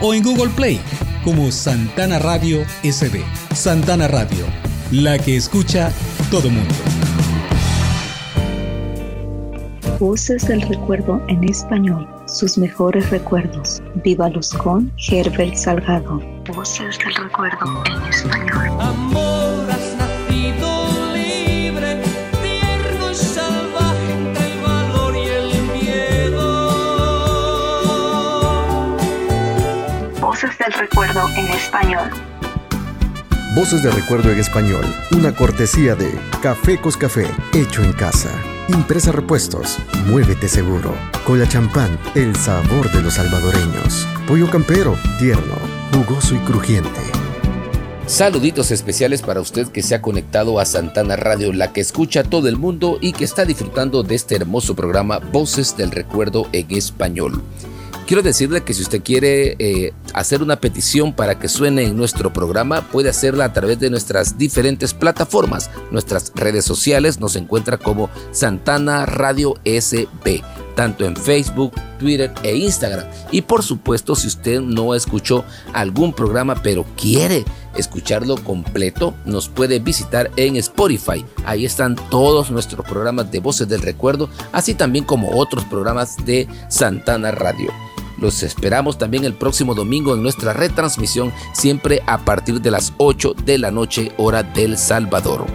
o 0.00 0.14
en 0.14 0.22
Google 0.22 0.48
Play 0.56 0.80
como 1.22 1.52
Santana 1.52 2.18
Radio 2.18 2.64
SB. 2.82 3.22
Santana 3.54 4.08
Radio, 4.08 4.46
la 4.90 5.18
que 5.18 5.36
escucha 5.36 5.92
todo 6.30 6.48
mundo. 6.48 6.74
Voces 10.00 10.48
del 10.48 10.62
Recuerdo 10.62 11.20
en 11.28 11.44
Español, 11.44 12.08
sus 12.26 12.56
mejores 12.56 13.10
recuerdos. 13.10 13.82
Viva 13.96 14.30
Luz 14.30 14.48
con 14.54 14.90
Herbert 14.96 15.54
Salgado. 15.54 16.22
Voces 16.54 16.96
del 17.00 17.14
Recuerdo 17.16 17.84
en 17.84 18.02
Español. 18.08 18.80
Amor, 18.80 19.70
has 19.70 19.94
nacido 19.98 21.12
libre, 21.12 22.02
tierno 22.42 23.10
y 23.10 23.14
salvaje, 23.14 24.12
entre 24.12 24.52
el 24.52 24.60
valor 24.62 25.14
y 25.14 25.28
el 25.28 25.62
miedo. 25.70 26.46
Voces 30.18 30.56
del 30.56 30.72
Recuerdo 30.72 31.28
en 31.36 31.46
Español. 31.48 32.10
Voces 33.54 33.82
de 33.82 33.90
Recuerdo 33.90 34.32
en 34.32 34.38
Español, 34.38 34.86
una 35.14 35.36
cortesía 35.36 35.94
de 35.94 36.10
Café 36.40 36.80
Cos 36.80 36.96
Café, 36.96 37.26
hecho 37.52 37.82
en 37.82 37.92
casa. 37.92 38.30
Impresa 38.72 39.10
Repuestos, 39.10 39.78
muévete 40.06 40.46
seguro. 40.46 40.94
Cola 41.26 41.48
champán, 41.48 41.98
el 42.14 42.36
sabor 42.36 42.88
de 42.92 43.02
los 43.02 43.14
salvadoreños. 43.14 44.06
Pollo 44.28 44.48
campero, 44.48 44.96
tierno, 45.18 45.56
jugoso 45.92 46.36
y 46.36 46.38
crujiente. 46.38 47.00
Saluditos 48.06 48.70
especiales 48.70 49.22
para 49.22 49.40
usted 49.40 49.66
que 49.68 49.82
se 49.82 49.96
ha 49.96 50.02
conectado 50.02 50.60
a 50.60 50.64
Santana 50.64 51.16
Radio, 51.16 51.52
la 51.52 51.72
que 51.72 51.80
escucha 51.80 52.20
a 52.20 52.24
todo 52.24 52.46
el 52.46 52.58
mundo 52.58 52.98
y 53.00 53.12
que 53.12 53.24
está 53.24 53.44
disfrutando 53.44 54.04
de 54.04 54.14
este 54.14 54.36
hermoso 54.36 54.76
programa 54.76 55.18
Voces 55.18 55.76
del 55.76 55.90
Recuerdo 55.90 56.46
en 56.52 56.70
Español. 56.70 57.42
Quiero 58.10 58.24
decirle 58.24 58.64
que 58.64 58.74
si 58.74 58.82
usted 58.82 59.04
quiere 59.04 59.54
eh, 59.60 59.92
hacer 60.14 60.42
una 60.42 60.56
petición 60.56 61.12
para 61.12 61.38
que 61.38 61.48
suene 61.48 61.84
en 61.84 61.96
nuestro 61.96 62.32
programa, 62.32 62.80
puede 62.88 63.08
hacerla 63.08 63.44
a 63.44 63.52
través 63.52 63.78
de 63.78 63.88
nuestras 63.88 64.36
diferentes 64.36 64.94
plataformas. 64.94 65.70
Nuestras 65.92 66.32
redes 66.34 66.64
sociales 66.64 67.20
nos 67.20 67.36
encuentra 67.36 67.76
como 67.76 68.10
Santana 68.32 69.06
Radio 69.06 69.54
SB, 69.64 70.42
tanto 70.74 71.04
en 71.04 71.14
Facebook, 71.14 71.72
Twitter 72.00 72.32
e 72.42 72.56
Instagram. 72.56 73.06
Y 73.30 73.42
por 73.42 73.62
supuesto, 73.62 74.16
si 74.16 74.26
usted 74.26 74.60
no 74.60 74.96
escuchó 74.96 75.44
algún 75.72 76.12
programa 76.12 76.60
pero 76.60 76.84
quiere 76.96 77.44
escucharlo 77.76 78.34
completo, 78.42 79.14
nos 79.24 79.48
puede 79.48 79.78
visitar 79.78 80.32
en 80.34 80.56
Spotify. 80.56 81.24
Ahí 81.44 81.64
están 81.64 81.94
todos 82.10 82.50
nuestros 82.50 82.84
programas 82.84 83.30
de 83.30 83.38
Voces 83.38 83.68
del 83.68 83.82
Recuerdo, 83.82 84.28
así 84.50 84.74
también 84.74 85.04
como 85.04 85.38
otros 85.38 85.64
programas 85.66 86.16
de 86.26 86.48
Santana 86.68 87.30
Radio. 87.30 87.70
Los 88.20 88.42
esperamos 88.42 88.98
también 88.98 89.24
el 89.24 89.34
próximo 89.34 89.74
domingo 89.74 90.14
en 90.14 90.22
nuestra 90.22 90.52
retransmisión, 90.52 91.32
siempre 91.52 92.02
a 92.06 92.18
partir 92.18 92.60
de 92.60 92.70
las 92.70 92.92
8 92.98 93.34
de 93.44 93.58
la 93.58 93.70
noche, 93.70 94.12
hora 94.18 94.42
del 94.42 94.76
Salvador. 94.76 95.46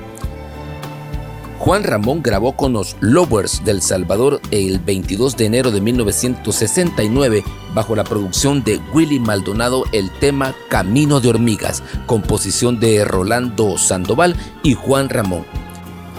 Juan 1.60 1.84
Ramón 1.84 2.22
grabó 2.22 2.56
con 2.56 2.74
los 2.74 2.96
Lovers 3.00 3.64
del 3.64 3.82
Salvador 3.82 4.42
el 4.52 4.80
22 4.80 5.38
de 5.38 5.46
enero 5.46 5.72
de 5.72 5.82
1969 5.82 7.44
bajo 7.74 7.96
la 7.96 8.04
producción 8.04 8.64
de 8.64 8.80
Willy 8.94 9.20
Maldonado 9.20 9.86
el 9.92 10.12
tema 10.20 10.54
Camino 10.70 11.22
de 11.22 11.30
Hormigas, 11.30 11.82
composición 12.06 12.80
de 12.80 13.06
Rolando 13.06 13.78
Sandoval 13.78 14.36
y 14.64 14.74
Juan 14.74 15.10
Ramón. 15.10 15.46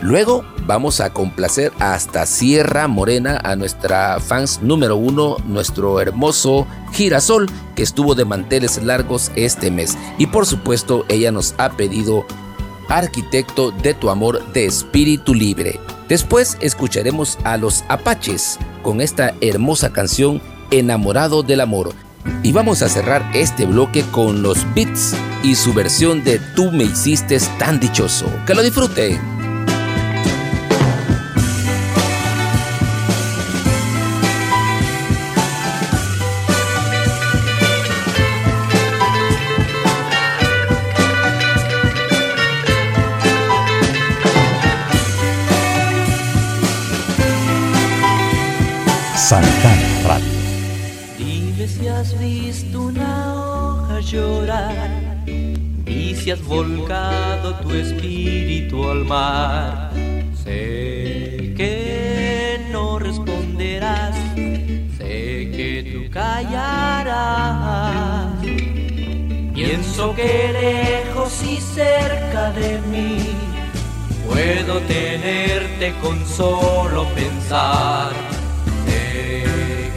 Luego 0.00 0.44
vamos 0.66 1.00
a 1.00 1.12
complacer 1.12 1.72
hasta 1.78 2.26
Sierra 2.26 2.88
Morena 2.88 3.40
a 3.44 3.56
nuestra 3.56 4.18
fans 4.20 4.60
número 4.62 4.96
uno, 4.96 5.36
nuestro 5.46 6.00
hermoso 6.00 6.66
Girasol, 6.92 7.46
que 7.74 7.82
estuvo 7.82 8.14
de 8.14 8.24
manteles 8.24 8.82
largos 8.82 9.30
este 9.36 9.70
mes. 9.70 9.96
Y 10.18 10.26
por 10.26 10.46
supuesto, 10.46 11.04
ella 11.08 11.30
nos 11.30 11.54
ha 11.58 11.70
pedido 11.70 12.26
Arquitecto 12.88 13.72
de 13.72 13.94
tu 13.94 14.10
amor 14.10 14.52
de 14.52 14.66
espíritu 14.66 15.34
libre. 15.34 15.80
Después 16.08 16.56
escucharemos 16.60 17.36
a 17.42 17.56
los 17.56 17.84
Apaches 17.88 18.58
con 18.82 19.00
esta 19.00 19.34
hermosa 19.40 19.92
canción 19.92 20.40
Enamorado 20.70 21.42
del 21.42 21.60
Amor. 21.62 21.92
Y 22.42 22.52
vamos 22.52 22.82
a 22.82 22.88
cerrar 22.88 23.28
este 23.34 23.66
bloque 23.66 24.04
con 24.12 24.42
los 24.42 24.58
Beats 24.74 25.16
y 25.42 25.56
su 25.56 25.74
versión 25.74 26.22
de 26.22 26.38
Tú 26.54 26.70
me 26.70 26.84
hiciste 26.84 27.38
tan 27.58 27.80
dichoso. 27.80 28.26
Que 28.46 28.54
lo 28.54 28.62
disfruten. 28.62 29.35
Santana 49.28 49.88
Radio. 50.06 50.38
Dime 51.18 51.66
si 51.66 51.88
has 51.88 52.16
visto 52.16 52.82
una 52.82 53.34
hoja 53.34 53.98
llorar 53.98 54.88
y 55.84 56.14
si 56.14 56.30
has 56.30 56.40
volcado 56.44 57.56
tu 57.56 57.74
espíritu 57.74 58.88
al 58.88 59.04
mar. 59.04 59.90
Sé 60.44 61.54
que 61.56 62.68
no 62.70 63.00
responderás, 63.00 64.14
sé 64.96 65.50
que 65.56 65.90
tú 65.92 66.08
callarás. 66.12 67.10
Pienso 69.52 70.14
que 70.14 70.52
lejos 70.52 71.42
y 71.42 71.60
cerca 71.60 72.52
de 72.52 72.80
mí 72.92 73.18
puedo 74.24 74.78
tenerte 74.82 75.92
con 76.00 76.24
solo 76.24 77.08
pensar 77.16 78.35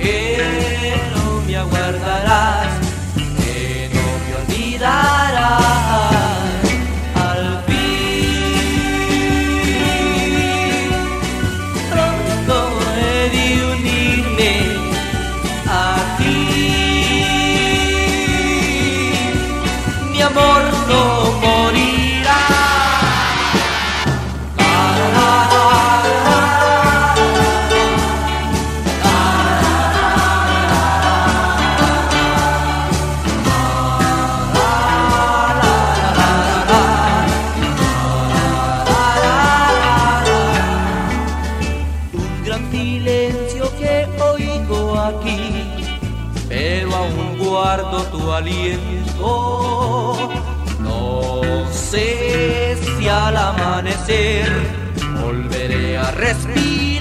que 0.10 1.02
no 1.16 1.42
me 1.42 1.56
aguardarás, 1.58 2.80
que 3.16 3.90
no 3.94 4.06
me 4.26 4.32
olvidarás. 4.42 6.29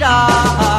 star. 0.09 0.78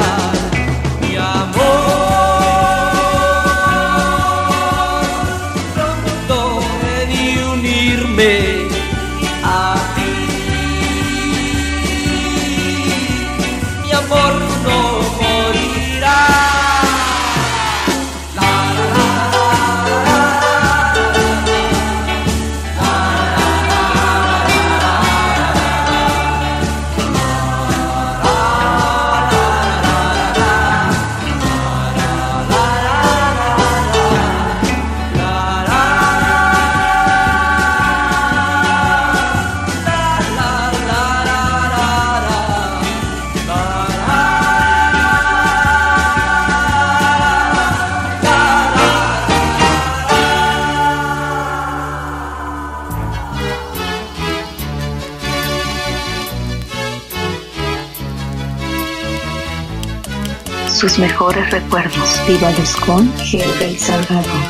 sus 60.81 60.97
mejores 60.97 61.47
recuerdos. 61.51 62.19
Vívalos 62.27 62.75
con 62.77 63.07
G.P. 63.17 63.77
Salvador. 63.77 64.41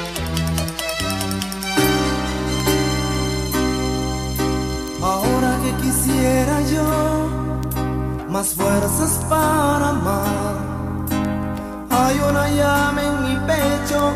Ahora 5.01 5.59
que 5.61 5.71
quisiera 5.83 6.61
yo 6.73 6.87
más 8.29 8.53
fuerzas 8.53 9.19
para 9.27 9.89
amar. 9.89 10.55
Hay 11.89 12.17
una 12.29 12.49
llama 12.49 13.01
en 13.09 13.15
mi 13.25 13.35
pecho 13.45 14.13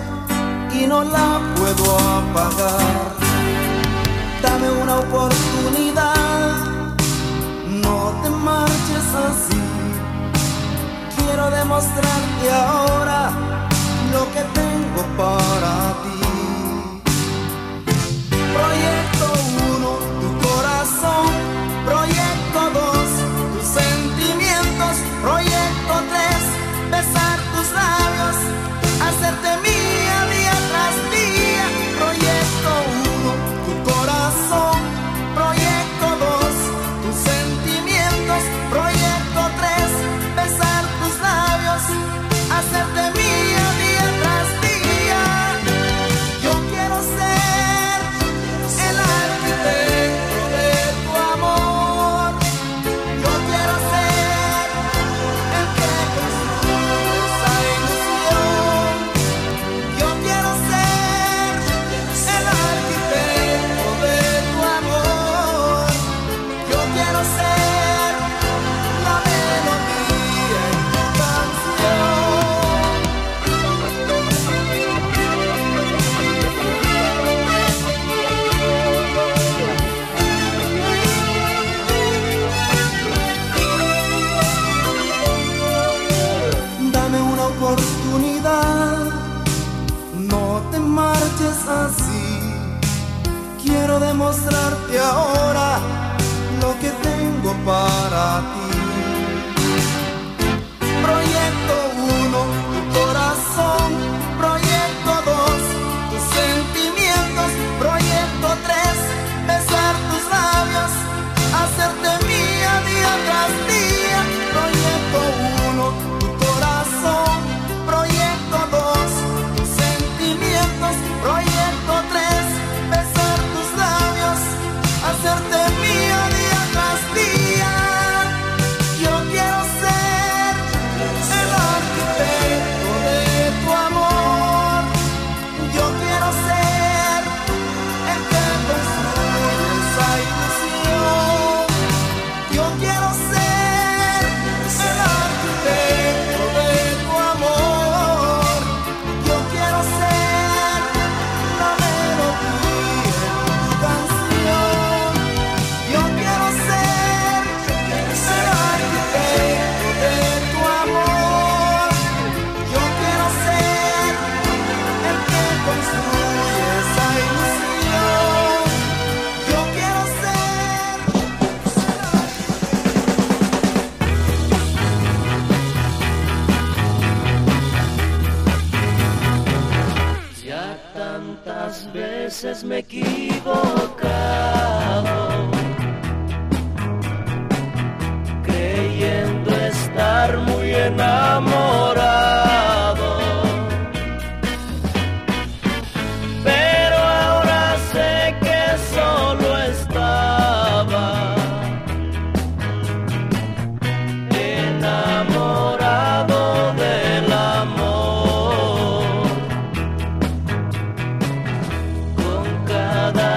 y 0.73 0.87
no 0.87 1.03
la 1.03 1.41
puedo 1.57 1.99
apagar. 1.99 3.13
Dame 4.41 4.69
una 4.83 4.99
oportunidad, 4.99 6.55
no 7.83 8.13
te 8.23 8.29
marches 8.29 9.07
así 9.27 9.44
demostrarte 11.49 12.51
ahora 12.51 13.29
lo 14.13 14.23
que 14.33 14.41
tengo 14.53 15.01
para 15.17 15.93
ti. 16.03 16.14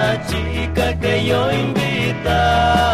la 0.09 0.25
chica 0.25 0.99
que 0.99 1.23
yo 1.25 1.51
invitaba. 1.51 2.88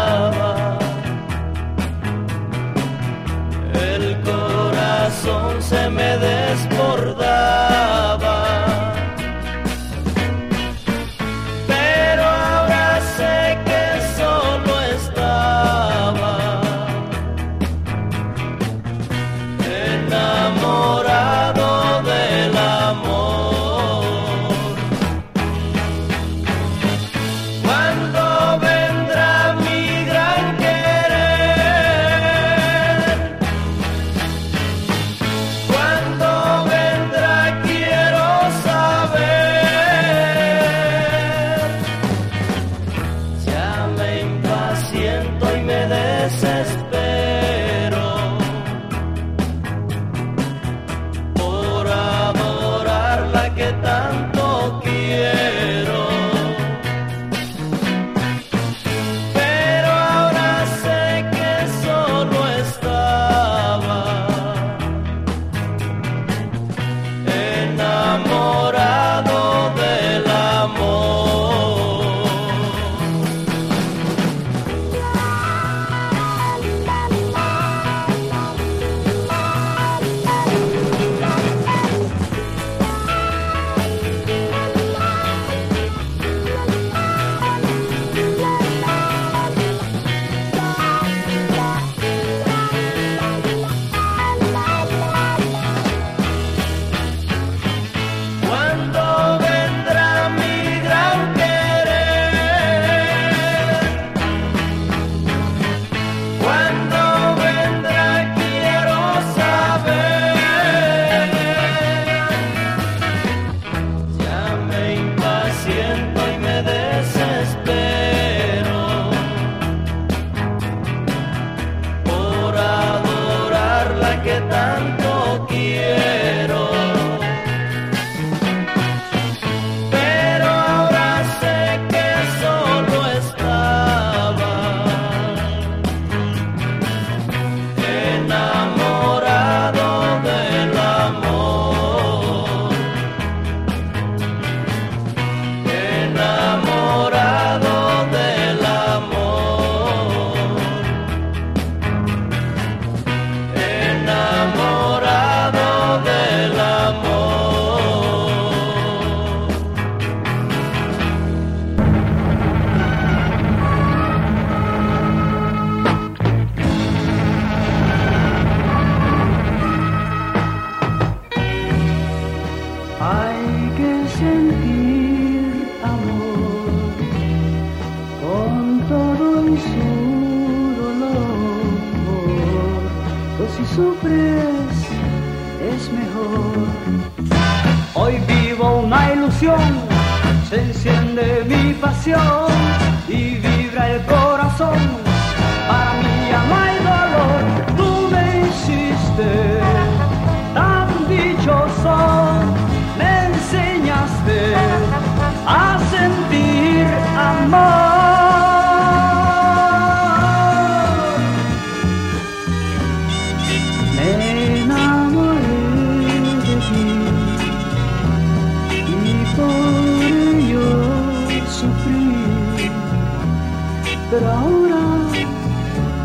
Pero 224.10 224.30
ahora 224.30 224.76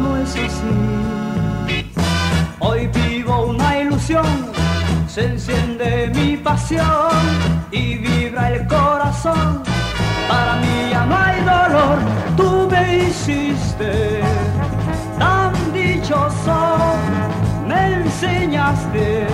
no 0.02 0.18
es 0.18 0.30
así. 0.32 1.82
Hoy 2.60 2.88
vivo 2.88 3.46
una 3.48 3.80
ilusión, 3.80 4.26
se 5.08 5.26
enciende 5.26 6.12
mi 6.16 6.38
pasión 6.38 7.12
y 7.72 7.98
vibra 7.98 8.52
el 8.54 8.68
corazón. 8.68 9.64
Para 10.28 10.56
mí 10.58 10.90
ya 10.92 11.06
no 11.06 11.18
hay 11.18 11.42
dolor, 11.42 11.98
tú 12.38 12.68
me 12.72 13.06
hiciste 13.06 14.22
tan 15.20 15.54
dichoso, 15.74 16.78
me 17.68 17.94
enseñaste 17.94 19.28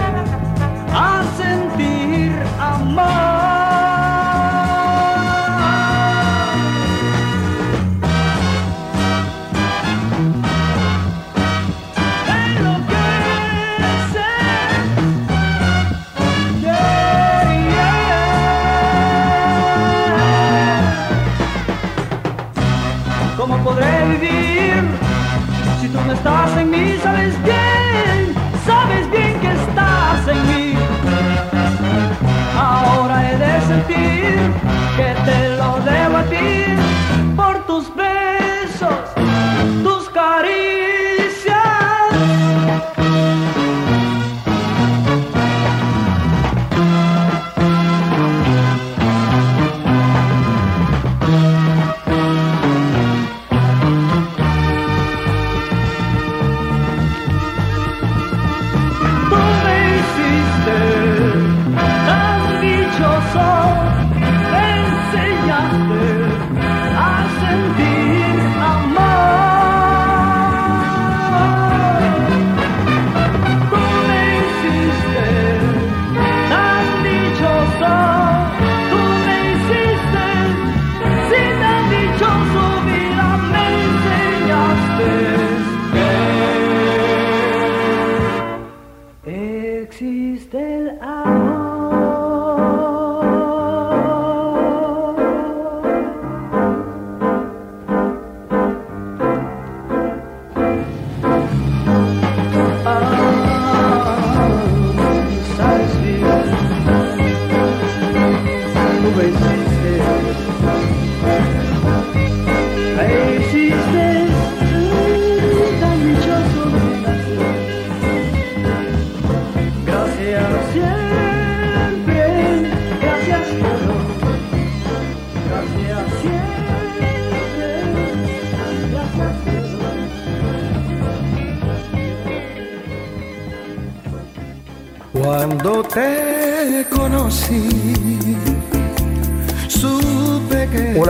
a 0.94 1.24
sentir 1.38 2.32
amor. 2.60 3.47
Que 34.98 35.14
te 35.26 35.50
lo 35.58 35.80
debo 35.82 36.18
a 36.18 36.24
ti 36.24 36.67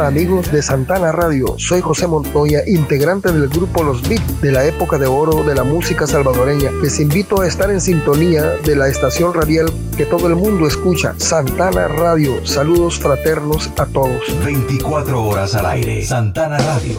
Hola 0.07 0.19
amigos 0.21 0.49
de 0.53 0.61
Santana 0.61 1.11
Radio, 1.11 1.55
soy 1.57 1.81
José 1.81 2.07
Montoya, 2.07 2.61
integrante 2.65 3.29
del 3.33 3.49
grupo 3.49 3.83
Los 3.83 4.07
Beat 4.07 4.21
de 4.39 4.53
la 4.53 4.63
época 4.63 4.97
de 4.97 5.05
oro 5.05 5.43
de 5.43 5.53
la 5.53 5.65
música 5.65 6.07
salvadoreña. 6.07 6.71
Les 6.81 7.01
invito 7.01 7.41
a 7.41 7.45
estar 7.45 7.69
en 7.71 7.81
sintonía 7.81 8.53
de 8.63 8.77
la 8.77 8.87
estación 8.87 9.33
radial 9.33 9.69
que 9.97 10.05
todo 10.05 10.27
el 10.27 10.37
mundo 10.37 10.65
escucha, 10.65 11.13
Santana 11.17 11.89
Radio. 11.89 12.45
Saludos 12.45 12.97
fraternos 12.99 13.69
a 13.77 13.85
todos. 13.85 14.21
24 14.45 15.25
horas 15.25 15.55
al 15.55 15.65
aire. 15.65 16.05
Santana 16.05 16.57
Radio. 16.57 16.97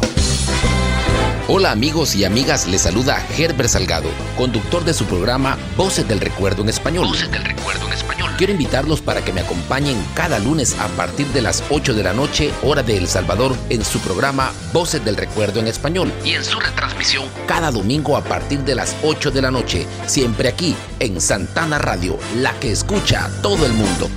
Hola 1.49 1.71
amigos 1.71 2.15
y 2.15 2.27
amigas, 2.27 2.69
les 2.69 2.83
saluda 2.83 3.25
Herbert 3.39 3.71
Salgado, 3.71 4.11
conductor 4.37 4.85
de 4.85 4.93
su 4.93 5.07
programa 5.07 5.57
Voces 5.79 6.07
del 6.07 6.21
Recuerdo 6.21 6.61
en 6.61 6.69
Español. 6.69 7.07
Voces 7.07 7.31
del 7.31 7.43
Recuerdo. 7.43 7.88
Quiero 8.39 8.53
invitarlos 8.53 9.01
para 9.01 9.25
que 9.25 9.33
me 9.33 9.41
acompañen 9.41 10.01
cada 10.15 10.39
lunes 10.39 10.79
a 10.79 10.87
partir 10.91 11.27
de 11.33 11.43
las 11.43 11.65
8 11.71 11.93
de 11.93 12.05
la 12.05 12.13
noche, 12.13 12.53
hora 12.63 12.85
de 12.85 12.97
El 12.97 13.09
Salvador, 13.09 13.57
en 13.69 13.85
su 13.85 13.99
programa 13.99 14.53
Voces 14.73 15.05
del 15.05 15.17
Recuerdo 15.17 15.59
en 15.59 15.67
Español 15.67 16.13
y 16.25 16.35
en 16.35 16.45
su 16.45 16.61
retransmisión 16.61 17.27
cada 17.49 17.73
domingo 17.73 18.17
a 18.17 18.23
partir 18.23 18.61
de 18.61 18.77
las 18.77 18.95
8 19.03 19.33
de 19.33 19.43
la 19.43 19.51
noche, 19.51 19.89
siempre 20.07 20.49
aquí 20.49 20.77
en 21.01 21.21
Santana 21.21 21.79
Radio, 21.79 22.17
la 22.37 22.53
que 22.61 22.71
escucha 22.71 23.25
a 23.25 23.43
todo 23.43 23.67
el 23.67 23.73
mundo. 23.73 24.09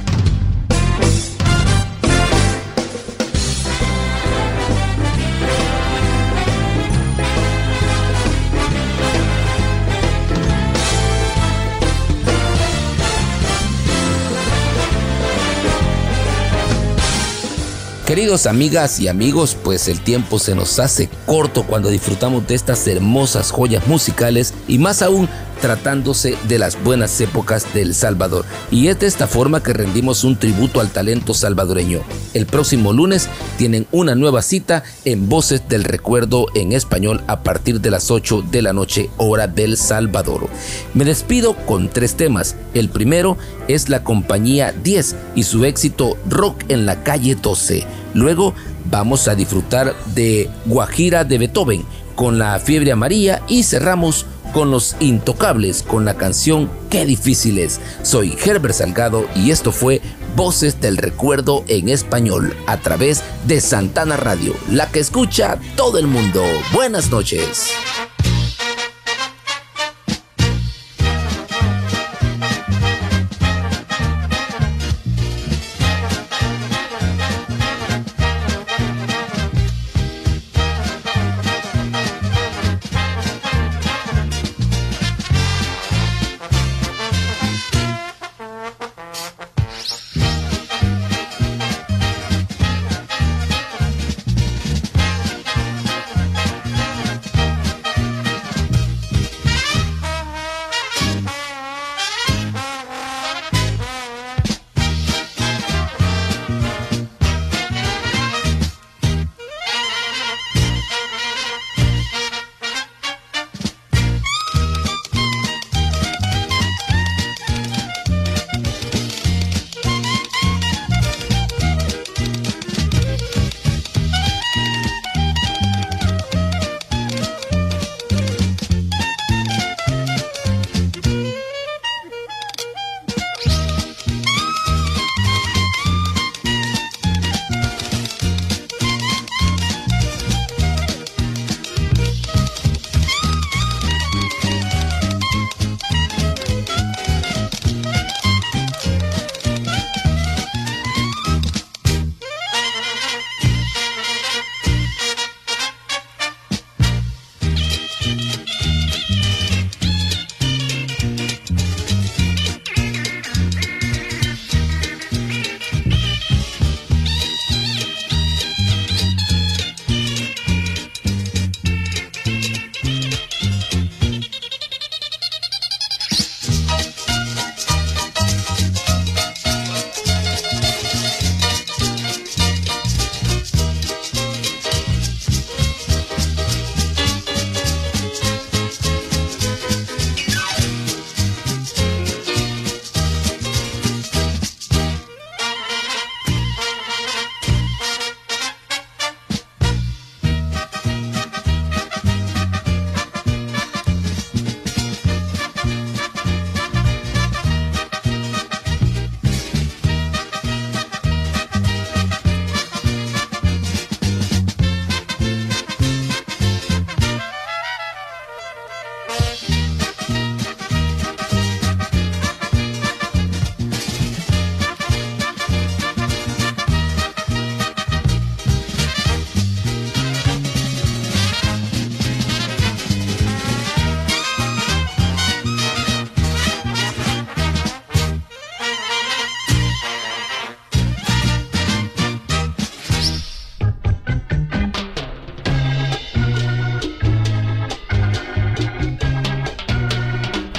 Queridos 18.12 18.46
amigas 18.46 19.00
y 19.00 19.08
amigos, 19.08 19.56
pues 19.64 19.88
el 19.88 20.02
tiempo 20.02 20.38
se 20.38 20.54
nos 20.54 20.80
hace 20.80 21.10
corto 21.26 21.64
cuando 21.64 21.88
disfrutamos 21.88 22.46
de 22.46 22.56
estas 22.56 22.86
hermosas 22.90 23.52
joyas 23.52 23.88
musicales 23.88 24.54
y 24.68 24.80
más 24.80 25.02
aún 25.02 25.30
tratándose 25.62 26.36
de 26.50 26.60
las 26.60 26.84
buenas 26.84 27.22
épocas 27.22 27.74
del 27.74 27.96
Salvador. 27.96 28.44
Y 28.70 28.88
es 28.88 29.00
de 29.00 29.08
esta 29.08 29.28
forma 29.28 29.64
que 29.64 29.72
rendimos 29.72 30.26
un 30.26 30.36
tributo 30.36 30.82
al 30.82 30.90
talento 30.90 31.34
salvadoreño. 31.34 32.02
El 32.34 32.48
próximo 32.48 32.92
lunes 32.92 33.30
tienen 33.58 33.88
una 33.92 34.16
nueva 34.16 34.42
cita 34.42 34.84
en 35.06 35.30
Voces 35.30 35.70
del 35.70 35.86
Recuerdo 35.86 36.48
en 36.54 36.74
español 36.74 37.22
a 37.28 37.44
partir 37.44 37.80
de 37.80 37.92
las 37.92 38.12
8 38.12 38.44
de 38.52 38.62
la 38.62 38.74
noche 38.74 39.10
hora 39.18 39.48
del 39.48 39.78
Salvador. 39.78 40.50
Me 40.94 41.06
despido 41.06 41.56
con 41.66 41.90
tres 41.90 42.16
temas. 42.16 42.56
El 42.74 42.90
primero 42.90 43.38
es 43.70 43.88
la 43.88 44.04
compañía 44.04 44.74
10 44.84 45.16
y 45.36 45.44
su 45.44 45.64
éxito 45.64 46.18
Rock 46.28 46.64
en 46.68 46.86
la 46.86 47.04
calle 47.04 47.36
12. 47.36 48.01
Luego 48.14 48.54
vamos 48.90 49.28
a 49.28 49.36
disfrutar 49.36 49.96
de 50.14 50.50
Guajira 50.66 51.24
de 51.24 51.38
Beethoven 51.38 51.86
con 52.16 52.38
la 52.40 52.60
fiebre 52.60 52.92
amarilla 52.92 53.42
y 53.48 53.64
cerramos 53.64 54.26
con 54.54 54.70
los 54.70 54.96
intocables 55.00 55.84
con 55.84 56.06
la 56.06 56.16
canción 56.16 56.70
Qué 56.90 57.06
difícil 57.06 57.58
es. 57.58 57.80
Soy 58.04 58.38
Herbert 58.44 58.76
Salgado 58.76 59.26
y 59.36 59.52
esto 59.52 59.72
fue 59.72 60.02
Voces 60.36 60.82
del 60.82 60.98
Recuerdo 60.98 61.64
en 61.68 61.90
español 61.90 62.56
a 62.68 62.78
través 62.78 63.24
de 63.48 63.62
Santana 63.62 64.18
Radio, 64.18 64.54
la 64.70 64.90
que 64.90 65.00
escucha 65.00 65.58
todo 65.76 65.98
el 65.98 66.08
mundo. 66.08 66.44
Buenas 66.74 67.12
noches. 67.12 67.72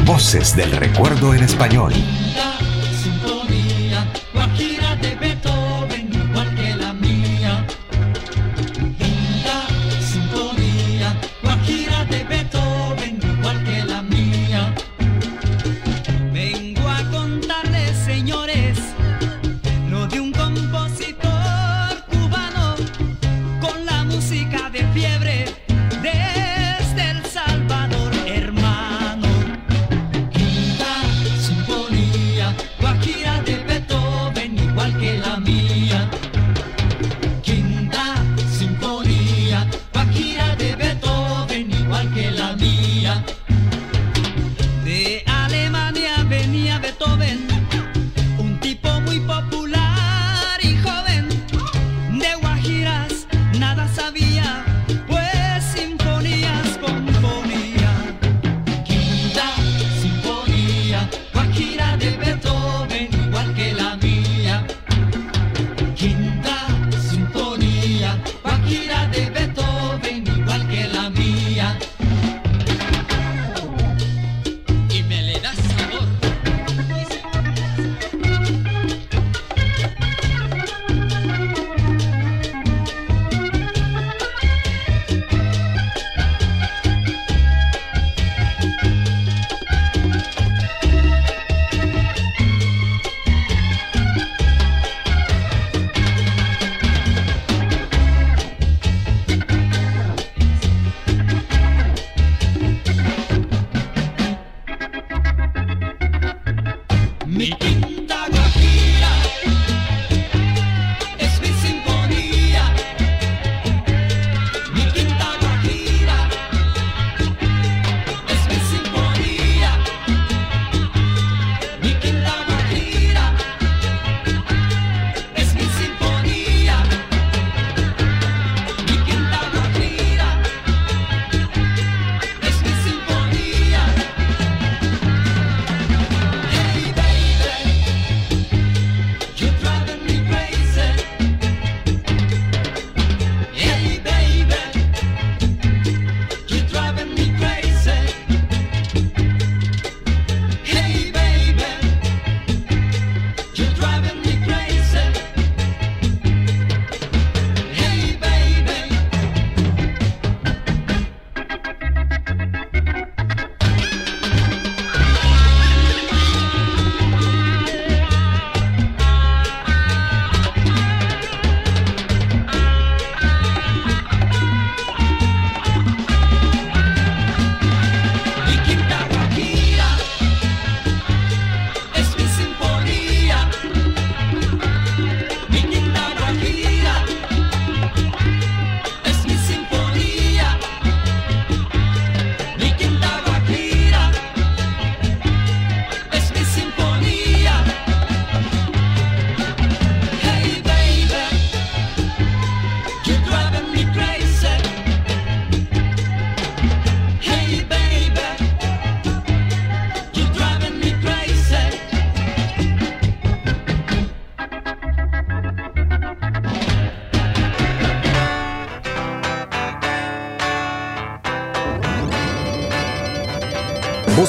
Voces 0.04 0.56
del 0.56 0.72
Recuerdo 0.72 1.32
en 1.32 1.44
Español. 1.44 1.92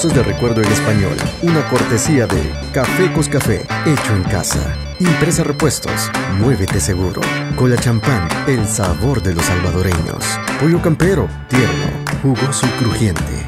De 0.04 0.22
recuerdo 0.22 0.62
en 0.62 0.70
español. 0.70 1.16
Una 1.44 1.66
cortesía 1.70 2.28
de 2.28 2.52
Café 2.74 3.10
Coscafé, 3.14 3.66
hecho 3.86 4.14
en 4.14 4.24
casa. 4.24 4.76
Impresa 5.00 5.46
Repuestos, 5.46 6.12
muévete 6.40 6.82
seguro. 6.82 7.22
Cola 7.56 7.78
champán, 7.78 8.28
el 8.46 8.68
sabor 8.68 9.24
de 9.24 9.34
los 9.34 9.46
salvadoreños. 9.46 10.38
Pollo 10.60 10.82
campero, 10.82 11.30
tierno, 11.48 11.86
jugoso 12.22 12.68
y 12.68 12.84
crujiente. 12.84 13.43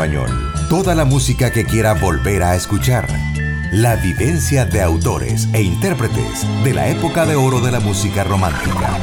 Español. 0.00 0.30
Toda 0.70 0.94
la 0.94 1.04
música 1.04 1.50
que 1.52 1.66
quiera 1.66 1.92
volver 1.92 2.42
a 2.42 2.54
escuchar. 2.54 3.06
La 3.70 3.96
vivencia 3.96 4.64
de 4.64 4.80
autores 4.80 5.46
e 5.52 5.60
intérpretes 5.60 6.46
de 6.64 6.72
la 6.72 6.88
época 6.88 7.26
de 7.26 7.36
oro 7.36 7.60
de 7.60 7.70
la 7.70 7.80
música 7.80 8.24
romántica. 8.24 8.98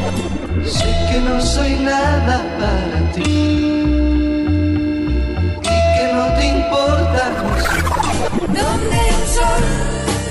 Sé 0.65 0.86
que 1.11 1.22
no 1.22 1.40
soy 1.40 1.76
nada 1.76 2.44
para 2.57 3.11
ti 3.11 3.22
y 5.61 5.78
que 5.95 6.14
no 6.14 6.34
te 6.34 6.48
importa 6.48 7.32
Donde 8.48 8.99
el 9.14 9.24
sol, 9.38 9.64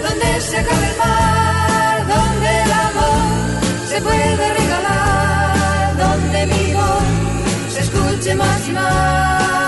donde 0.03 0.41
se 0.41 0.57
acaba 0.59 0.87
el 0.89 0.97
mar, 0.99 2.07
donde 2.09 2.63
el 2.65 2.73
amor 2.73 3.89
se 3.89 4.01
puede 4.03 4.49
regalar, 4.55 5.97
donde 5.97 6.47
mi 6.47 6.75
voz 6.75 7.73
se 7.73 7.81
escuche 7.83 8.35
más 8.35 8.69
y 8.69 8.73
más. 8.73 9.66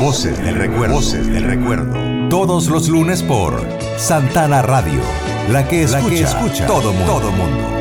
Voces 0.00 0.42
del 0.42 0.54
recuerdo. 0.54 0.94
Voces 0.94 1.26
del 1.26 1.44
recuerdo. 1.44 1.92
Todos 2.30 2.68
los 2.68 2.88
lunes 2.88 3.22
por 3.22 3.62
Santana 3.98 4.62
Radio. 4.62 5.02
La 5.50 5.68
que 5.68 5.82
escucha, 5.82 6.66
todo 6.66 6.94
mundo. 6.94 7.12
Todo 7.12 7.32
mundo. 7.32 7.79